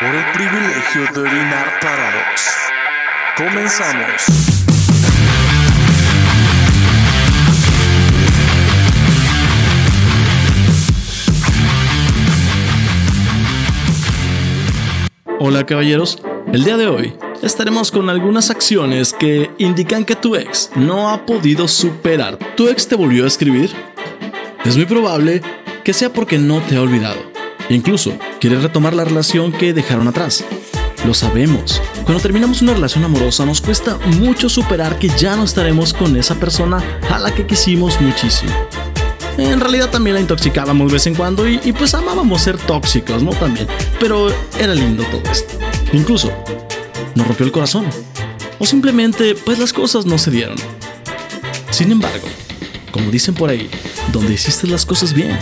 Por 0.00 0.14
el 0.16 0.24
privilegio 0.32 1.06
de 1.12 1.20
orinar 1.20 1.78
parados. 1.80 2.48
Comenzamos. 3.36 4.77
Hola 15.40 15.64
caballeros, 15.64 16.18
el 16.52 16.64
día 16.64 16.76
de 16.76 16.88
hoy 16.88 17.14
estaremos 17.42 17.92
con 17.92 18.10
algunas 18.10 18.50
acciones 18.50 19.12
que 19.12 19.52
indican 19.58 20.04
que 20.04 20.16
tu 20.16 20.34
ex 20.34 20.70
no 20.74 21.10
ha 21.10 21.26
podido 21.26 21.68
superar. 21.68 22.36
¿Tu 22.56 22.68
ex 22.68 22.88
te 22.88 22.96
volvió 22.96 23.22
a 23.22 23.28
escribir? 23.28 23.70
Es 24.64 24.76
muy 24.76 24.84
probable 24.86 25.40
que 25.84 25.92
sea 25.92 26.12
porque 26.12 26.38
no 26.38 26.60
te 26.62 26.76
ha 26.76 26.82
olvidado. 26.82 27.20
Incluso 27.68 28.18
quiere 28.40 28.58
retomar 28.58 28.94
la 28.94 29.04
relación 29.04 29.52
que 29.52 29.72
dejaron 29.72 30.08
atrás. 30.08 30.44
Lo 31.06 31.14
sabemos. 31.14 31.80
Cuando 32.02 32.20
terminamos 32.20 32.60
una 32.60 32.74
relación 32.74 33.04
amorosa 33.04 33.46
nos 33.46 33.60
cuesta 33.60 33.96
mucho 34.18 34.48
superar 34.48 34.98
que 34.98 35.08
ya 35.08 35.36
no 35.36 35.44
estaremos 35.44 35.94
con 35.94 36.16
esa 36.16 36.34
persona 36.34 36.82
a 37.12 37.18
la 37.20 37.32
que 37.32 37.46
quisimos 37.46 38.00
muchísimo. 38.00 38.52
En 39.38 39.60
realidad 39.60 39.88
también 39.88 40.14
la 40.14 40.20
intoxicábamos 40.20 40.88
de 40.88 40.94
vez 40.94 41.06
en 41.06 41.14
cuando 41.14 41.48
y, 41.48 41.72
pues 41.72 41.94
amábamos 41.94 42.42
ser 42.42 42.58
tóxicos, 42.58 43.22
¿no? 43.22 43.30
También. 43.30 43.68
Pero 44.00 44.34
era 44.58 44.74
lindo 44.74 45.04
todo 45.04 45.22
esto. 45.30 45.56
Incluso 45.92 46.32
nos 47.14 47.24
rompió 47.24 47.46
el 47.46 47.52
corazón. 47.52 47.86
O 48.58 48.66
simplemente, 48.66 49.36
pues 49.36 49.60
las 49.60 49.72
cosas 49.72 50.06
no 50.06 50.18
se 50.18 50.32
dieron. 50.32 50.56
Sin 51.70 51.92
embargo, 51.92 52.26
como 52.90 53.12
dicen 53.12 53.36
por 53.36 53.48
ahí, 53.48 53.70
donde 54.12 54.32
hiciste 54.34 54.66
las 54.66 54.84
cosas 54.84 55.14
bien, 55.14 55.38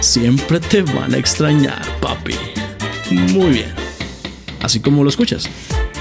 siempre 0.00 0.58
te 0.58 0.82
van 0.82 1.14
a 1.14 1.18
extrañar, 1.18 1.80
papi. 2.00 2.34
Muy 3.10 3.50
bien. 3.50 3.72
Así 4.60 4.80
como 4.80 5.04
lo 5.04 5.10
escuchas. 5.10 5.48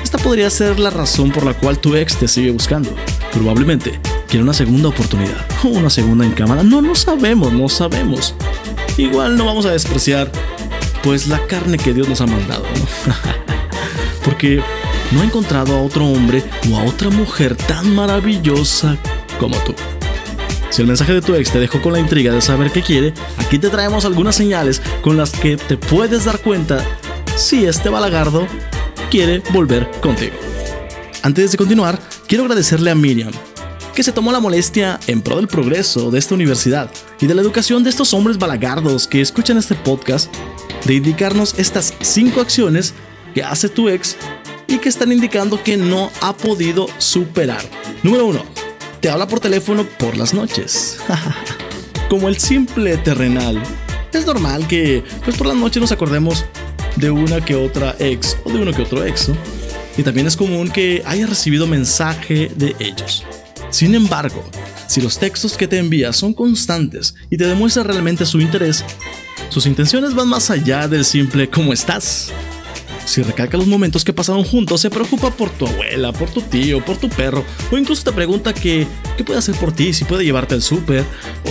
Esta 0.04 0.18
podría 0.18 0.50
ser 0.50 0.80
la 0.80 0.90
razón 0.90 1.32
por 1.32 1.46
la 1.46 1.54
cual 1.54 1.78
tu 1.78 1.96
ex 1.96 2.18
te 2.18 2.28
sigue 2.28 2.50
buscando. 2.50 2.90
Probablemente 3.32 4.00
quiere 4.28 4.44
una 4.44 4.54
segunda 4.54 4.90
oportunidad 4.90 5.46
o 5.64 5.68
una 5.70 5.90
segunda 5.90 6.26
en 6.26 6.32
cámara. 6.32 6.64
No, 6.64 6.82
no 6.82 6.96
sabemos, 6.96 7.54
no 7.54 7.70
sabemos. 7.70 8.36
Igual 8.98 9.38
no 9.38 9.46
vamos 9.46 9.66
a 9.66 9.72
despreciar 9.72 10.32
pues 11.04 11.28
la 11.28 11.46
carne 11.48 11.78
que 11.78 11.94
Dios 11.94 12.10
nos 12.10 12.22
ha 12.22 12.28
mandado. 12.28 12.64
Porque 14.26 14.62
no 15.12 15.22
ha 15.22 15.26
encontrado 15.26 15.76
a 15.76 15.82
otro 15.82 16.06
hombre 16.06 16.44
o 16.70 16.78
a 16.78 16.84
otra 16.84 17.10
mujer 17.10 17.56
tan 17.56 17.96
maravillosa 17.96 18.98
como 19.40 19.56
tú. 19.60 19.74
Si 20.70 20.82
el 20.82 20.88
mensaje 20.88 21.14
de 21.14 21.22
tu 21.22 21.34
ex 21.34 21.52
te 21.52 21.60
dejó 21.60 21.82
con 21.82 21.94
la 21.94 22.00
intriga 22.00 22.34
de 22.34 22.42
saber 22.42 22.72
qué 22.72 22.82
quiere, 22.82 23.14
aquí 23.38 23.58
te 23.58 23.70
traemos 23.70 24.04
algunas 24.04 24.36
señales 24.36 24.82
con 25.02 25.16
las 25.16 25.32
que 25.32 25.56
te 25.56 25.78
puedes 25.78 26.26
dar 26.26 26.40
cuenta 26.40 26.84
si 27.36 27.66
este 27.66 27.90
balagardo 27.90 28.46
quiere 29.10 29.42
volver 29.52 29.90
contigo. 30.02 30.36
Antes 31.24 31.52
de 31.52 31.58
continuar, 31.58 32.00
quiero 32.28 32.44
agradecerle 32.44 32.92
a 32.92 32.96
Miriam, 32.96 33.32
que 33.98 34.04
se 34.04 34.12
tomó 34.12 34.32
la 34.32 34.40
molestia 34.40 35.00
en 35.08 35.24
pro 35.24 35.38
del 35.38 35.48
progreso 35.48 36.12
de 36.12 36.20
esta 36.20 36.36
universidad 36.36 36.92
y 37.20 37.26
de 37.26 37.34
la 37.34 37.42
educación 37.42 37.84
de 37.84 37.90
estos 37.90 38.14
hombres 38.14 38.38
balagardos 38.38 39.08
que 39.08 39.22
escuchan 39.22 39.58
este 39.58 39.74
podcast, 39.74 40.32
de 40.86 40.94
indicarnos 40.94 41.58
estas 41.58 41.96
cinco 42.02 42.40
acciones 42.40 42.94
que 43.34 43.42
hace 43.42 43.70
tu 43.70 43.90
ex 43.90 44.16
y 44.68 44.78
que 44.78 44.88
están 44.88 45.12
indicando 45.12 45.64
que 45.64 45.78
no 45.78 46.12
ha 46.22 46.38
podido 46.38 46.86
superar. 47.00 47.64
Número 48.04 48.28
1. 48.28 48.46
Te 49.02 49.10
habla 49.10 49.28
por 49.28 49.40
teléfono 49.40 49.84
por 49.98 50.16
las 50.16 50.32
noches. 50.32 51.00
Como 52.08 52.28
el 52.28 52.38
simple 52.38 52.98
terrenal. 52.98 53.60
Es 54.14 54.28
normal 54.28 54.68
que 54.68 55.04
pues 55.26 55.36
por 55.38 55.48
las 55.48 55.58
noches 55.58 55.82
nos 55.82 55.92
acordemos 55.92 56.46
de 56.98 57.10
una 57.10 57.44
que 57.44 57.56
otra 57.56 57.96
ex 57.98 58.38
o 58.44 58.52
de 58.52 58.60
uno 58.60 58.74
que 58.74 58.84
otro 58.84 59.04
ex, 59.04 59.32
Y 59.98 60.04
también 60.04 60.28
es 60.28 60.38
común 60.38 60.70
que 60.70 61.02
haya 61.04 61.26
recibido 61.26 61.66
mensaje 61.66 62.52
de 62.56 62.76
ellos. 62.78 63.26
Sin 63.70 63.96
embargo, 63.96 64.44
si 64.88 65.02
los 65.02 65.20
textos 65.20 65.58
que 65.58 65.68
te 65.68 65.78
envía 65.78 66.14
son 66.14 66.34
constantes 66.34 67.16
y 67.30 67.38
te 67.38 67.46
demuestran 67.46 67.86
realmente 67.86 68.26
su 68.26 68.40
interés, 68.40 68.84
sus 69.50 69.66
intenciones 69.66 70.14
van 70.14 70.28
más 70.28 70.50
allá 70.50 70.88
del 70.88 71.06
simple 71.06 71.50
¿cómo 71.50 71.74
estás? 71.74 72.32
Si 73.06 73.22
recalca 73.22 73.58
los 73.58 73.68
momentos 73.68 74.04
que 74.04 74.12
pasaron 74.12 74.44
juntos, 74.44 74.82
se 74.82 74.90
preocupa 74.90 75.32
por 75.32 75.50
tu 75.50 75.66
abuela, 75.66 76.12
por 76.12 76.30
tu 76.30 76.42
tío, 76.42 76.84
por 76.84 76.98
tu 76.98 77.08
perro, 77.08 77.46
o 77.72 77.78
incluso 77.78 78.04
te 78.04 78.12
pregunta 78.12 78.54
qué 78.54 78.86
puede 79.26 79.40
hacer 79.40 79.56
por 79.56 79.72
ti, 79.72 79.94
si 79.94 80.04
puede 80.04 80.26
llevarte 80.26 80.56
al 80.56 80.62
súper, 80.62 81.06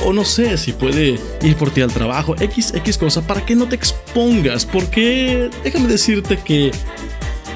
o 0.05 0.13
no 0.13 0.27
sé, 0.27 0.59
si 0.59 0.73
puede 0.73 1.19
ir 1.41 1.57
por 1.57 1.71
ti 1.71 1.81
al 1.81 1.91
trabajo, 1.91 2.37
X, 2.39 2.75
X 2.75 2.99
cosa, 2.99 3.27
para 3.27 3.47
que 3.47 3.57
no 3.57 3.67
te 3.69 3.75
expongas, 3.75 4.67
porque 4.67 5.49
déjame 5.65 5.89
decirte 5.89 6.39
que 6.39 6.73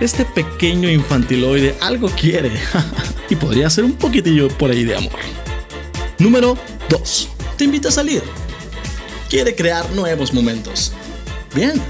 este 0.01 0.25
pequeño 0.25 0.91
infantiloide 0.91 1.77
algo 1.81 2.09
quiere 2.09 2.51
y 3.31 3.37
podría 3.37 3.69
ser 3.71 3.85
un 3.85 3.93
poquitillo 3.93 4.49
por 4.49 4.71
ahí 4.71 4.85
de 4.85 4.97
amor. 4.97 5.19
Número 6.19 6.57
2. 6.89 7.29
Te 7.57 7.65
invita 7.65 7.89
a 7.89 7.93
salir. 7.93 8.23
Quiere 9.29 9.55
crear 9.55 9.89
nuevos 9.93 10.33
momentos. 10.33 10.93
Bien, 11.55 11.81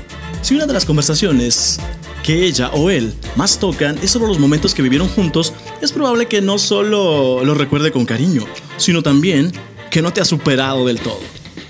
si 0.42 0.54
una 0.54 0.66
de 0.66 0.72
las 0.72 0.84
conversaciones 0.84 1.78
que 2.22 2.44
ella 2.44 2.70
o 2.70 2.90
él 2.90 3.14
más 3.36 3.58
tocan 3.58 3.98
es 4.02 4.10
sobre 4.10 4.28
los 4.28 4.38
momentos 4.38 4.74
que 4.74 4.82
vivieron 4.82 5.08
juntos, 5.08 5.52
es 5.80 5.92
probable 5.92 6.26
que 6.26 6.40
no 6.40 6.58
solo 6.58 7.44
lo 7.44 7.54
recuerde 7.54 7.92
con 7.92 8.04
cariño, 8.04 8.44
sino 8.76 9.02
también 9.02 9.52
que 9.90 10.02
no 10.02 10.12
te 10.12 10.20
ha 10.20 10.24
superado 10.24 10.86
del 10.86 11.00
todo. 11.00 11.20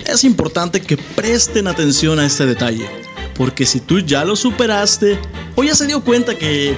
Es 0.07 0.25
importante 0.25 0.81
que 0.81 0.97
presten 0.97 1.67
atención 1.67 2.19
a 2.19 2.27
este 2.27 2.47
detalle, 2.47 2.89
porque 3.41 3.65
si 3.65 3.81
tú 3.81 4.01
ya 4.01 4.23
lo 4.23 4.37
superaste 4.37 5.19
o 5.57 5.65
ya 5.65 5.75
se 5.75 5.87
dio 5.87 6.05
cuenta 6.05 6.37
que 6.37 6.77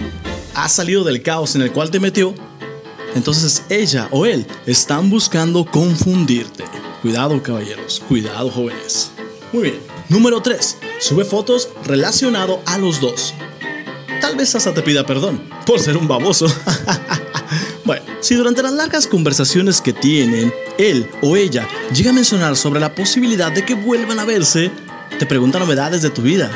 has 0.55 0.71
salido 0.71 1.03
del 1.03 1.21
caos 1.21 1.57
en 1.57 1.63
el 1.63 1.73
cual 1.73 1.91
te 1.91 1.99
metió, 1.99 2.37
entonces 3.17 3.65
ella 3.69 4.07
o 4.13 4.27
él 4.27 4.47
están 4.65 5.11
buscando 5.11 5.65
confundirte. 5.65 6.63
Cuidado 7.03 7.43
caballeros, 7.43 8.01
cuidado 8.09 8.49
jóvenes. 8.49 9.11
Muy 9.53 9.63
bien. 9.65 9.81
Número 10.09 10.41
3. 10.41 10.79
Sube 11.01 11.25
fotos 11.25 11.69
relacionado 11.85 12.63
a 12.65 12.79
los 12.79 13.01
dos. 13.01 13.35
Tal 14.21 14.37
vez 14.37 14.55
hasta 14.55 14.73
te 14.73 14.83
pida 14.83 15.05
perdón 15.05 15.43
por 15.67 15.81
ser 15.81 15.97
un 15.97 16.07
baboso. 16.07 16.47
bueno, 17.85 18.05
si 18.21 18.37
durante 18.37 18.63
las 18.63 18.73
largas 18.73 19.09
conversaciones 19.09 19.81
que 19.81 19.93
tienen, 19.93 20.55
él 20.79 21.11
o 21.23 21.35
ella 21.35 21.67
llega 21.93 22.11
a 22.11 22.15
mencionar 22.15 22.55
sobre 22.55 22.79
la 22.79 22.95
posibilidad 22.95 23.51
de 23.51 23.65
que 23.65 23.75
vuelvan 23.75 24.21
a 24.21 24.25
verse, 24.25 24.71
te 25.19 25.27
pregunta 25.27 25.59
novedades 25.59 26.03
de 26.03 26.11
tu 26.11 26.23
vida, 26.23 26.51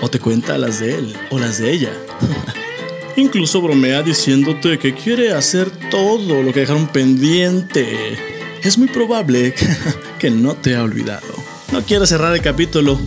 o 0.00 0.08
te 0.08 0.18
cuenta 0.18 0.58
las 0.58 0.80
de 0.80 0.94
él 0.94 1.16
o 1.30 1.38
las 1.38 1.58
de 1.58 1.72
ella. 1.72 1.92
Incluso 3.16 3.60
bromea 3.60 4.02
diciéndote 4.02 4.78
que 4.78 4.94
quiere 4.94 5.32
hacer 5.32 5.70
todo 5.90 6.42
lo 6.42 6.52
que 6.52 6.60
dejaron 6.60 6.86
pendiente. 6.86 8.18
Es 8.62 8.78
muy 8.78 8.88
probable 8.88 9.54
que 10.18 10.30
no 10.30 10.54
te 10.54 10.76
ha 10.76 10.82
olvidado. 10.82 11.26
No 11.72 11.82
quiere 11.82 12.06
cerrar 12.06 12.34
el 12.34 12.42
capítulo, 12.42 12.98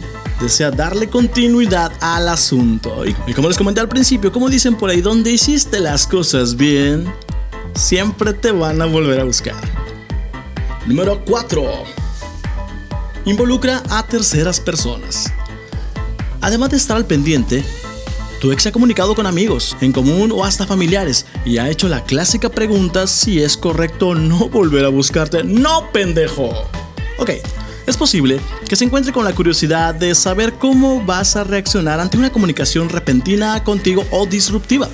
desea 0.42 0.72
darle 0.72 1.10
continuidad 1.10 1.92
al 2.00 2.30
asunto. 2.30 3.06
Y, 3.06 3.34
como 3.34 3.48
les 3.48 3.58
comenté 3.58 3.82
al 3.82 3.90
principio, 3.90 4.32
como 4.32 4.50
dicen 4.50 4.76
por 4.76 4.90
ahí, 4.90 5.02
donde 5.02 5.32
hiciste 5.32 5.80
las 5.80 6.08
cosas 6.08 6.56
bien, 6.56 7.06
siempre 7.76 8.34
te 8.34 8.52
van 8.52 8.82
a 8.82 8.86
volver 8.86 9.20
a 9.20 9.24
buscar. 9.24 9.62
Número 10.86 11.24
4. 11.26 12.03
Involucra 13.26 13.82
a 13.90 14.06
terceras 14.06 14.60
personas. 14.60 15.32
Además 16.42 16.72
de 16.72 16.78
estar 16.78 16.98
al 16.98 17.06
pendiente, 17.06 17.64
tu 18.42 18.52
ex 18.52 18.64
se 18.64 18.70
ha 18.70 18.72
comunicado 18.74 19.16
con 19.16 19.26
amigos 19.26 19.78
en 19.80 19.94
común 19.94 20.34
o 20.34 20.44
hasta 20.44 20.68
familiares 20.68 21.26
y 21.46 21.58
ha 21.58 21.70
hecho 21.70 21.88
la 21.88 22.04
clásica 22.04 22.50
pregunta 22.50 23.08
si 23.08 23.42
es 23.42 23.56
correcto 23.56 24.14
no 24.14 24.50
volver 24.50 24.84
a 24.84 24.90
buscarte. 24.90 25.42
¡No, 25.46 25.90
pendejo! 25.94 26.50
Ok, 27.18 27.30
es 27.88 27.96
posible 27.96 28.42
que 28.68 28.76
se 28.76 28.84
encuentre 28.84 29.14
con 29.14 29.24
la 29.24 29.34
curiosidad 29.34 29.96
de 29.96 30.16
saber 30.16 30.56
cómo 30.56 31.02
vas 31.06 31.38
a 31.38 31.46
reaccionar 31.46 32.02
ante 32.02 32.18
una 32.18 32.30
comunicación 32.30 32.90
repentina 32.90 33.64
contigo 33.64 34.06
o 34.12 34.26
disruptiva. 34.26 34.90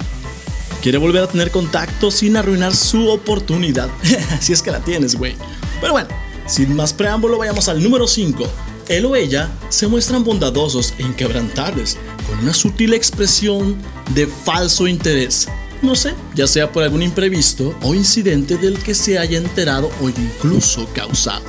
Quiere 0.84 1.00
volver 1.00 1.24
a 1.24 1.28
tener 1.28 1.50
contacto 1.50 2.12
sin 2.12 2.38
arruinar 2.38 2.76
su 2.76 3.10
oportunidad. 3.10 3.90
si 4.40 4.54
es 4.54 4.62
que 4.62 4.70
la 4.70 4.82
tienes, 4.82 5.16
güey. 5.16 5.36
Pero 5.82 5.94
bueno, 5.94 6.10
sin 6.50 6.76
más 6.76 6.92
preámbulo, 6.92 7.38
vayamos 7.38 7.70
al 7.70 7.82
número 7.82 8.08
5 8.08 8.50
él 8.90 9.06
o 9.06 9.16
ella 9.16 9.52
se 9.70 9.88
muestran 9.88 10.24
bondadosos 10.24 10.96
e 10.98 11.04
inquebrantables, 11.04 11.96
con 12.28 12.40
una 12.40 12.54
sutil 12.56 12.96
expresión 12.96 13.78
de 14.16 14.26
falso 14.26 14.88
interés. 14.88 15.48
No 15.84 15.96
sé, 15.96 16.16
ya 16.36 16.48
sea 16.48 16.72
por 16.72 16.84
algún 16.84 17.04
imprevisto 17.04 17.76
o 17.84 17.94
incidente 17.94 18.58
del 18.58 18.80
que 18.80 18.96
se 18.96 19.18
haya 19.20 19.38
enterado 19.38 19.92
o 20.02 20.10
incluso 20.10 20.88
causado. 20.94 21.46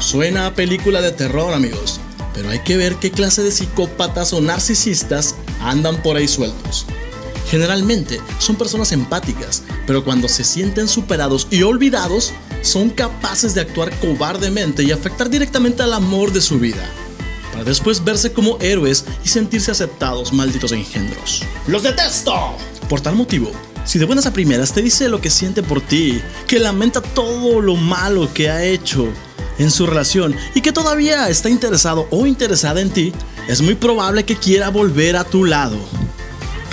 Suena 0.00 0.46
a 0.46 0.54
película 0.54 1.02
de 1.02 1.12
terror, 1.12 1.52
amigos, 1.52 2.00
pero 2.32 2.48
hay 2.48 2.60
que 2.60 2.78
ver 2.78 2.96
qué 2.96 3.10
clase 3.10 3.42
de 3.42 3.52
psicópatas 3.52 4.32
o 4.32 4.40
narcisistas 4.40 5.36
andan 5.60 6.02
por 6.02 6.16
ahí 6.16 6.26
sueltos. 6.26 6.86
Generalmente 7.50 8.20
son 8.38 8.56
personas 8.56 8.92
empáticas, 8.92 9.62
pero 9.86 10.02
cuando 10.02 10.28
se 10.28 10.42
sienten 10.42 10.88
superados 10.88 11.46
y 11.50 11.62
olvidados, 11.62 12.32
son 12.64 12.90
capaces 12.90 13.54
de 13.54 13.60
actuar 13.60 13.96
cobardemente 14.00 14.82
y 14.82 14.90
afectar 14.90 15.30
directamente 15.30 15.82
al 15.82 15.92
amor 15.92 16.32
de 16.32 16.40
su 16.40 16.58
vida, 16.58 16.84
para 17.52 17.64
después 17.64 18.02
verse 18.02 18.32
como 18.32 18.58
héroes 18.60 19.04
y 19.24 19.28
sentirse 19.28 19.70
aceptados, 19.70 20.32
malditos 20.32 20.72
engendros. 20.72 21.42
¡Los 21.66 21.82
detesto! 21.82 22.56
Por 22.88 23.00
tal 23.00 23.14
motivo, 23.14 23.50
si 23.84 23.98
de 23.98 24.06
buenas 24.06 24.26
a 24.26 24.32
primeras 24.32 24.72
te 24.72 24.82
dice 24.82 25.08
lo 25.08 25.20
que 25.20 25.30
siente 25.30 25.62
por 25.62 25.80
ti, 25.80 26.20
que 26.46 26.58
lamenta 26.58 27.00
todo 27.00 27.60
lo 27.60 27.76
malo 27.76 28.32
que 28.32 28.50
ha 28.50 28.64
hecho 28.64 29.08
en 29.58 29.70
su 29.70 29.86
relación 29.86 30.34
y 30.54 30.62
que 30.62 30.72
todavía 30.72 31.28
está 31.28 31.50
interesado 31.50 32.08
o 32.10 32.26
interesada 32.26 32.80
en 32.80 32.90
ti, 32.90 33.12
es 33.46 33.60
muy 33.60 33.74
probable 33.74 34.24
que 34.24 34.36
quiera 34.36 34.70
volver 34.70 35.16
a 35.16 35.24
tu 35.24 35.44
lado. 35.44 35.76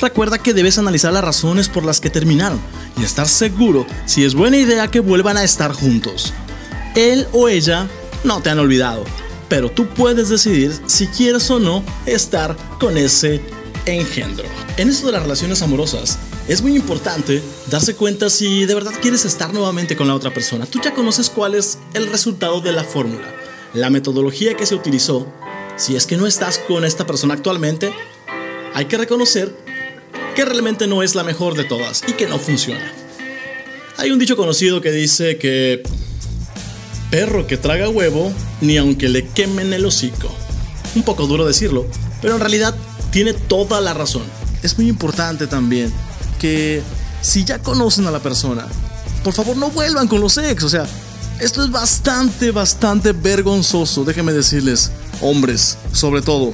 Recuerda 0.02 0.40
que 0.40 0.56
debes 0.56 0.80
analizar 0.80 1.14
las 1.14 1.24
razones 1.24 1.70
por 1.70 1.86
las 1.86 2.02
que 2.02 2.10
terminaron 2.10 2.60
y 3.00 3.04
estar 3.04 3.28
seguro 3.28 3.86
si 4.08 4.24
es 4.24 4.34
buena 4.34 4.58
idea 4.58 4.88
que 4.88 5.00
vuelvan 5.00 5.38
a 5.38 5.44
estar 5.44 5.72
juntos. 5.74 6.34
Él 6.96 7.28
o 7.34 7.48
ella 7.48 7.88
no 8.24 8.42
te 8.42 8.50
han 8.50 8.58
olvidado, 8.58 9.04
pero 9.48 9.70
tú 9.70 9.88
puedes 9.88 10.30
decidir 10.30 10.74
si 10.88 11.06
quieres 11.06 11.52
o 11.52 11.60
no 11.60 11.84
estar 12.08 12.58
con 12.80 12.98
ese 12.98 13.42
engendro. 13.86 14.46
En 14.78 14.90
esto 14.90 15.06
de 15.06 15.14
las 15.14 15.22
relaciones 15.22 15.62
amorosas, 15.62 16.18
es 16.48 16.64
muy 16.64 16.76
importante 16.76 17.44
darse 17.70 17.96
cuenta 17.96 18.32
si 18.32 18.66
de 18.66 18.74
verdad 18.74 18.94
quieres 19.04 19.24
estar 19.26 19.54
nuevamente 19.54 19.96
con 19.96 20.08
la 20.08 20.16
otra 20.16 20.34
persona. 20.34 20.66
Tú 20.66 20.82
ya 20.84 20.96
conoces 20.96 21.30
cuál 21.30 21.54
es 21.54 21.78
el 21.94 22.08
resultado 22.08 22.60
de 22.60 22.72
la 22.72 22.84
fórmula, 22.84 23.28
la 23.76 23.92
metodología 23.92 24.56
que 24.58 24.66
se 24.66 24.74
utilizó. 24.74 25.28
Si 25.78 25.96
es 25.96 26.08
que 26.08 26.18
no 26.18 26.26
estás 26.26 26.58
con 26.58 26.86
esta 26.86 27.06
persona 27.06 27.36
actualmente, 27.36 27.94
hay 28.74 28.86
que 28.86 28.98
reconocer 28.98 29.56
que 30.36 30.46
realmente 30.46 30.88
no 30.88 31.04
es 31.04 31.16
la 31.16 31.24
mejor 31.24 31.56
de 31.56 31.64
todas 31.64 32.04
y 32.08 32.14
que 32.14 32.28
no 32.28 32.40
funciona. 32.40 32.92
Hay 33.98 34.12
un 34.12 34.20
dicho 34.20 34.36
conocido 34.36 34.82
que 34.82 34.92
dice 34.92 35.38
que 35.38 35.84
perro 37.10 37.46
que 37.46 37.58
traga 37.58 37.90
huevo, 37.90 38.32
ni 38.62 38.78
aunque 38.78 39.10
le 39.10 39.28
quemen 39.28 39.74
el 39.74 39.86
hocico. 39.86 40.34
Un 40.96 41.04
poco 41.04 41.28
duro 41.28 41.46
decirlo, 41.46 41.86
pero 42.22 42.34
en 42.36 42.40
realidad 42.40 42.76
tiene 43.12 43.34
toda 43.34 43.82
la 43.82 43.94
razón. 43.94 44.24
Es 44.64 44.78
muy 44.78 44.88
importante 44.88 45.48
también 45.48 45.92
que 46.40 46.82
si 47.22 47.44
ya 47.44 47.60
conocen 47.60 48.08
a 48.08 48.12
la 48.12 48.20
persona, 48.20 48.66
por 49.24 49.34
favor 49.34 49.58
no 49.58 49.70
vuelvan 49.70 50.08
con 50.08 50.22
los 50.22 50.38
ex. 50.38 50.64
O 50.64 50.70
sea, 50.70 50.86
esto 51.40 51.64
es 51.64 51.72
bastante, 51.72 52.52
bastante 52.52 53.12
vergonzoso, 53.12 54.04
déjenme 54.04 54.34
decirles, 54.34 54.92
hombres, 55.22 55.78
sobre 55.92 56.22
todo. 56.22 56.54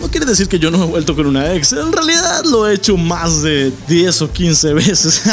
No 0.00 0.10
quiere 0.10 0.26
decir 0.26 0.48
que 0.48 0.58
yo 0.58 0.70
no 0.70 0.82
he 0.82 0.86
vuelto 0.86 1.14
con 1.14 1.26
una 1.26 1.54
ex. 1.54 1.72
En 1.72 1.92
realidad 1.92 2.44
lo 2.44 2.68
he 2.68 2.74
hecho 2.74 2.96
más 2.96 3.42
de 3.42 3.72
10 3.88 4.22
o 4.22 4.32
15 4.32 4.74
veces. 4.74 5.22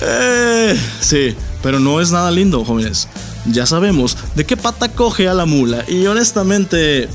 Eh, 0.00 0.80
sí, 1.00 1.34
pero 1.60 1.80
no 1.80 2.00
es 2.00 2.12
nada 2.12 2.30
lindo, 2.30 2.64
jóvenes. 2.64 3.08
Ya 3.46 3.66
sabemos 3.66 4.16
de 4.36 4.46
qué 4.46 4.56
pata 4.56 4.88
coge 4.90 5.26
a 5.26 5.34
la 5.34 5.44
mula. 5.44 5.84
Y 5.88 6.06
honestamente... 6.06 7.08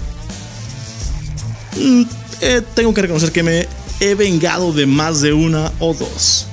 Mm, 1.79 2.01
eh, 2.41 2.61
tengo 2.75 2.93
que 2.93 3.03
reconocer 3.03 3.31
que 3.31 3.41
me 3.41 3.69
he 4.01 4.15
vengado 4.15 4.73
de 4.73 4.85
más 4.85 5.21
de 5.21 5.31
una 5.31 5.71
o 5.79 5.93
dos. 5.93 6.47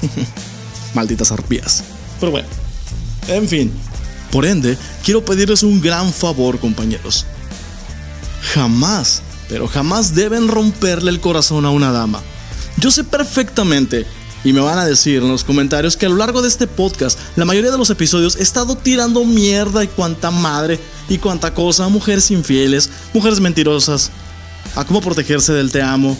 Malditas 0.94 1.30
arpías. 1.30 1.84
Pero 2.20 2.32
bueno. 2.32 2.48
En 3.28 3.46
fin. 3.46 3.70
Por 4.30 4.46
ende, 4.46 4.78
quiero 5.04 5.26
pedirles 5.26 5.62
un 5.62 5.78
gran 5.82 6.10
favor, 6.10 6.58
compañeros 6.58 7.26
jamás, 8.42 9.22
pero 9.48 9.68
jamás 9.68 10.14
deben 10.14 10.48
romperle 10.48 11.10
el 11.10 11.20
corazón 11.20 11.64
a 11.64 11.70
una 11.70 11.92
dama. 11.92 12.22
Yo 12.78 12.90
sé 12.90 13.04
perfectamente, 13.04 14.06
y 14.44 14.52
me 14.52 14.60
van 14.60 14.78
a 14.78 14.84
decir 14.84 15.22
en 15.22 15.28
los 15.28 15.44
comentarios, 15.44 15.96
que 15.96 16.06
a 16.06 16.08
lo 16.08 16.16
largo 16.16 16.42
de 16.42 16.48
este 16.48 16.66
podcast, 16.66 17.18
la 17.36 17.44
mayoría 17.44 17.70
de 17.70 17.78
los 17.78 17.90
episodios 17.90 18.36
he 18.36 18.42
estado 18.42 18.76
tirando 18.76 19.24
mierda 19.24 19.82
y 19.82 19.88
cuanta 19.88 20.30
madre 20.30 20.78
y 21.08 21.18
cuanta 21.18 21.54
cosa 21.54 21.84
a 21.84 21.88
mujeres 21.88 22.30
infieles, 22.30 22.90
mujeres 23.12 23.40
mentirosas, 23.40 24.10
a 24.74 24.84
cómo 24.84 25.00
protegerse 25.00 25.52
del 25.52 25.72
te 25.72 25.82
amo. 25.82 26.16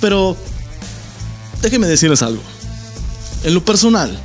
Pero 0.00 0.36
déjenme 1.62 1.86
decirles 1.86 2.22
algo. 2.22 2.42
En 3.44 3.54
lo 3.54 3.64
personal, 3.64 4.18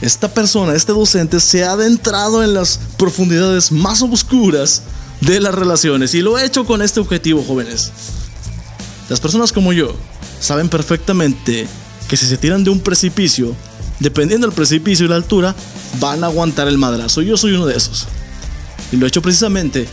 esta 0.00 0.32
persona, 0.32 0.74
este 0.74 0.92
docente, 0.92 1.40
se 1.40 1.64
ha 1.64 1.72
adentrado 1.72 2.44
en 2.44 2.54
las 2.54 2.78
profundidades 2.96 3.72
más 3.72 4.02
oscuras 4.02 4.82
de 5.20 5.40
las 5.40 5.54
relaciones 5.54 6.14
y 6.14 6.22
lo 6.22 6.38
he 6.38 6.44
hecho 6.44 6.64
con 6.64 6.82
este 6.82 7.00
objetivo, 7.00 7.42
jóvenes. 7.42 7.92
Las 9.08 9.20
personas 9.20 9.52
como 9.52 9.72
yo 9.72 9.94
saben 10.40 10.68
perfectamente 10.68 11.66
que 12.08 12.16
si 12.16 12.26
se 12.26 12.36
tiran 12.36 12.64
de 12.64 12.70
un 12.70 12.80
precipicio, 12.80 13.54
dependiendo 14.00 14.46
del 14.46 14.54
precipicio 14.54 15.06
y 15.06 15.08
la 15.08 15.16
altura, 15.16 15.54
van 16.00 16.22
a 16.24 16.28
aguantar 16.28 16.68
el 16.68 16.78
madrazo. 16.78 17.22
Yo 17.22 17.36
soy 17.36 17.52
uno 17.52 17.66
de 17.66 17.76
esos. 17.76 18.06
Y 18.92 18.96
lo 18.96 19.06
he 19.06 19.08
hecho 19.08 19.22
precisamente 19.22 19.86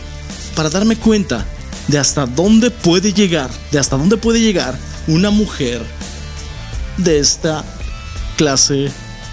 para 0.54 0.70
darme 0.70 0.96
cuenta 0.96 1.44
de 1.88 1.98
hasta 1.98 2.26
dónde 2.26 2.70
puede 2.70 3.12
llegar, 3.12 3.50
de 3.70 3.78
hasta 3.78 3.96
dónde 3.96 4.16
puede 4.16 4.40
llegar 4.40 4.78
una 5.06 5.30
mujer 5.30 5.82
de 6.96 7.18
esta 7.18 7.64
clase 8.36 8.90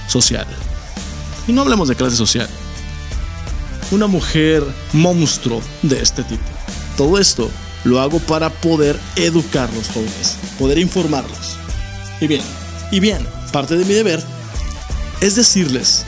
social. 0.08 0.48
Y 1.48 1.54
no 1.54 1.62
hablemos 1.62 1.88
de 1.88 1.96
clase 1.96 2.16
social 2.16 2.50
una 3.94 4.08
mujer 4.08 4.64
monstruo 4.92 5.62
de 5.82 6.02
este 6.02 6.24
tipo. 6.24 6.44
Todo 6.98 7.20
esto 7.20 7.50
lo 7.84 8.00
hago 8.00 8.20
para 8.20 8.50
poder 8.50 9.00
educar 9.16 9.70
a 9.70 9.76
los 9.76 9.88
jóvenes, 9.88 10.38
poder 10.58 10.78
informarlos. 10.78 11.58
Y 12.20 12.28
bien, 12.28 12.44
y 12.92 13.00
bien, 13.00 13.26
parte 13.52 13.78
de 13.78 13.86
mi 13.86 13.94
deber 13.94 14.24
es 15.22 15.36
decirles, 15.36 16.04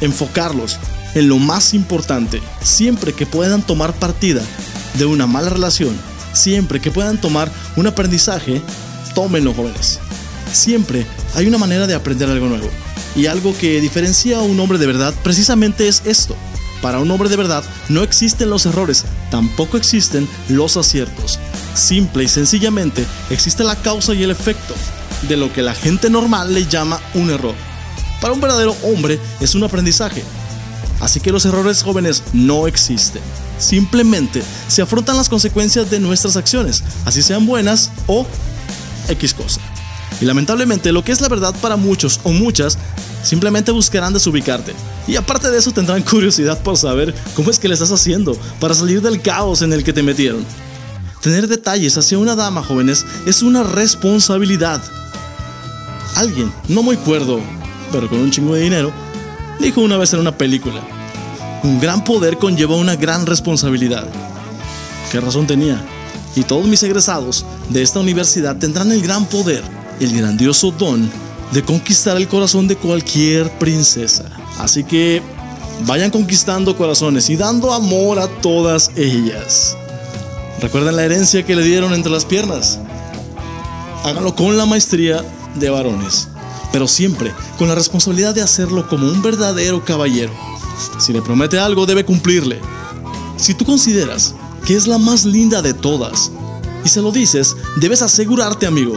enfocarlos 0.00 0.78
en 1.14 1.28
lo 1.28 1.38
más 1.38 1.72
importante, 1.72 2.42
siempre 2.62 3.12
que 3.12 3.24
puedan 3.24 3.62
tomar 3.62 3.92
partida 3.92 4.42
de 4.94 5.06
una 5.06 5.26
mala 5.26 5.50
relación, 5.50 5.96
siempre 6.32 6.80
que 6.80 6.90
puedan 6.90 7.20
tomar 7.20 7.50
un 7.76 7.86
aprendizaje, 7.86 8.60
tómenlo 9.14 9.54
jóvenes. 9.54 10.00
Siempre 10.52 11.06
hay 11.34 11.46
una 11.46 11.58
manera 11.58 11.86
de 11.86 11.94
aprender 11.94 12.28
algo 12.28 12.48
nuevo. 12.48 12.68
Y 13.14 13.26
algo 13.26 13.56
que 13.56 13.80
diferencia 13.80 14.38
a 14.38 14.42
un 14.42 14.58
hombre 14.58 14.78
de 14.78 14.86
verdad 14.86 15.14
precisamente 15.22 15.86
es 15.88 16.02
esto, 16.04 16.36
para 16.82 16.98
un 16.98 17.10
hombre 17.10 17.28
de 17.28 17.36
verdad 17.36 17.64
no 17.88 18.02
existen 18.02 18.50
los 18.50 18.66
errores, 18.66 19.04
tampoco 19.30 19.76
existen 19.76 20.28
los 20.48 20.76
aciertos. 20.76 21.38
Simple 21.74 22.24
y 22.24 22.28
sencillamente 22.28 23.06
existe 23.30 23.64
la 23.64 23.76
causa 23.76 24.14
y 24.14 24.22
el 24.22 24.30
efecto. 24.30 24.74
de 25.28 25.36
lo 25.36 25.50
que 25.50 25.62
la 25.62 25.74
gente 25.74 26.10
normal 26.10 26.52
le 26.52 26.66
llama 26.66 27.00
un 27.14 27.30
error. 27.30 27.54
Para 28.20 28.34
un 28.34 28.40
verdadero 28.40 28.76
hombre 28.82 29.18
es 29.40 29.54
un 29.54 29.64
aprendizaje. 29.64 30.22
Así 31.00 31.20
que 31.20 31.32
los 31.32 31.44
errores 31.46 31.82
jóvenes 31.82 32.22
no 32.32 32.66
existen. 32.66 33.22
Simplemente 33.58 34.42
se 34.68 34.82
afrontan 34.82 35.16
las 35.16 35.28
consecuencias 35.28 35.90
de 35.90 36.00
nuestras 36.00 36.36
acciones, 36.36 36.84
así 37.04 37.22
sean 37.22 37.46
buenas 37.46 37.90
o 38.06 38.26
X 39.08 39.34
cosa. 39.34 39.60
Y 40.20 40.24
lamentablemente 40.24 40.92
lo 40.92 41.04
que 41.04 41.12
es 41.12 41.20
la 41.20 41.28
verdad 41.28 41.54
para 41.60 41.76
muchos 41.76 42.20
o 42.24 42.32
muchas 42.32 42.78
simplemente 43.22 43.72
buscarán 43.72 44.12
desubicarte. 44.12 44.72
Y 45.06 45.16
aparte 45.16 45.50
de 45.50 45.58
eso 45.58 45.70
tendrán 45.70 46.02
curiosidad 46.02 46.60
por 46.62 46.76
saber 46.76 47.14
cómo 47.34 47.50
es 47.50 47.58
que 47.58 47.68
le 47.68 47.74
estás 47.74 47.92
haciendo 47.92 48.36
para 48.60 48.74
salir 48.74 49.00
del 49.00 49.22
caos 49.22 49.62
en 49.62 49.72
el 49.72 49.84
que 49.84 49.92
te 49.92 50.02
metieron. 50.02 50.44
Tener 51.20 51.48
detalles 51.48 51.96
hacia 51.96 52.18
una 52.18 52.34
dama, 52.34 52.62
jóvenes, 52.62 53.04
es 53.26 53.42
una 53.42 53.62
responsabilidad. 53.62 54.82
Alguien, 56.16 56.52
no 56.68 56.82
muy 56.82 56.96
cuerdo, 56.96 57.40
pero 57.92 58.08
con 58.08 58.18
un 58.18 58.30
chingo 58.30 58.54
de 58.54 58.62
dinero, 58.62 58.92
dijo 59.60 59.80
una 59.80 59.96
vez 59.96 60.12
en 60.12 60.20
una 60.20 60.36
película, 60.36 60.80
un 61.62 61.80
gran 61.80 62.04
poder 62.04 62.38
conlleva 62.38 62.76
una 62.76 62.96
gran 62.96 63.26
responsabilidad. 63.26 64.06
¿Qué 65.10 65.20
razón 65.20 65.46
tenía? 65.46 65.82
Y 66.34 66.42
todos 66.42 66.66
mis 66.66 66.82
egresados 66.82 67.44
de 67.70 67.82
esta 67.82 68.00
universidad 68.00 68.56
tendrán 68.56 68.92
el 68.92 69.02
gran 69.02 69.26
poder, 69.26 69.62
el 70.00 70.16
grandioso 70.16 70.70
don 70.70 71.10
de 71.52 71.62
conquistar 71.62 72.16
el 72.16 72.28
corazón 72.28 72.68
de 72.68 72.76
cualquier 72.76 73.50
princesa. 73.58 74.24
Así 74.58 74.84
que 74.84 75.22
vayan 75.84 76.10
conquistando 76.10 76.76
corazones 76.76 77.28
y 77.30 77.36
dando 77.36 77.72
amor 77.72 78.18
a 78.18 78.28
todas 78.28 78.90
ellas. 78.96 79.76
Recuerden 80.60 80.96
la 80.96 81.04
herencia 81.04 81.44
que 81.44 81.54
le 81.54 81.62
dieron 81.62 81.92
entre 81.92 82.10
las 82.10 82.24
piernas. 82.24 82.78
Háganlo 84.04 84.34
con 84.34 84.56
la 84.56 84.66
maestría 84.66 85.24
de 85.56 85.70
varones, 85.70 86.28
pero 86.72 86.88
siempre 86.88 87.32
con 87.58 87.68
la 87.68 87.74
responsabilidad 87.74 88.34
de 88.34 88.42
hacerlo 88.42 88.88
como 88.88 89.06
un 89.06 89.22
verdadero 89.22 89.84
caballero. 89.84 90.32
Si 90.98 91.12
le 91.12 91.22
promete 91.22 91.58
algo, 91.58 91.86
debe 91.86 92.04
cumplirle. 92.04 92.60
Si 93.36 93.54
tú 93.54 93.64
consideras 93.64 94.34
que 94.64 94.76
es 94.76 94.86
la 94.86 94.98
más 94.98 95.24
linda 95.24 95.62
de 95.62 95.74
todas 95.74 96.30
y 96.84 96.88
se 96.88 97.02
lo 97.02 97.12
dices, 97.12 97.56
debes 97.76 98.02
asegurarte, 98.02 98.66
amigo, 98.66 98.96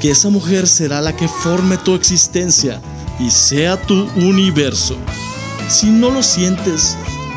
que 0.00 0.10
esa 0.10 0.30
mujer 0.30 0.66
será 0.66 1.00
la 1.02 1.14
que 1.14 1.28
forme 1.28 1.76
tu 1.76 1.94
existencia 1.94 2.80
y 3.18 3.30
sea 3.30 3.80
tu 3.80 4.08
universo. 4.16 4.96
Si 5.68 5.90
no 5.90 6.10
lo 6.10 6.22
sientes 6.22 6.96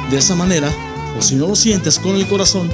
de 0.10 0.18
esa 0.18 0.34
manera, 0.34 0.72
o 1.18 1.22
si 1.22 1.36
no 1.36 1.48
lo 1.48 1.56
sientes 1.56 2.00
con 2.00 2.16
el 2.16 2.26
corazón, 2.28 2.72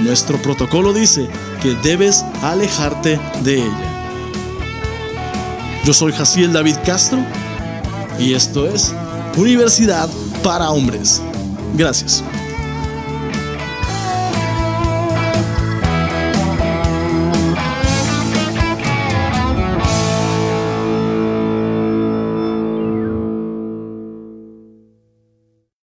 nuestro 0.00 0.40
protocolo 0.42 0.92
dice 0.92 1.26
que 1.62 1.74
debes 1.82 2.22
alejarte 2.42 3.18
de 3.42 3.56
ella. 3.56 3.92
Yo 5.84 5.94
soy 5.94 6.12
Jaciel 6.12 6.52
David 6.52 6.76
Castro 6.84 7.18
y 8.18 8.34
esto 8.34 8.66
es 8.66 8.92
Universidad 9.36 10.08
para 10.42 10.70
Hombres. 10.70 11.22
Gracias. 11.74 12.22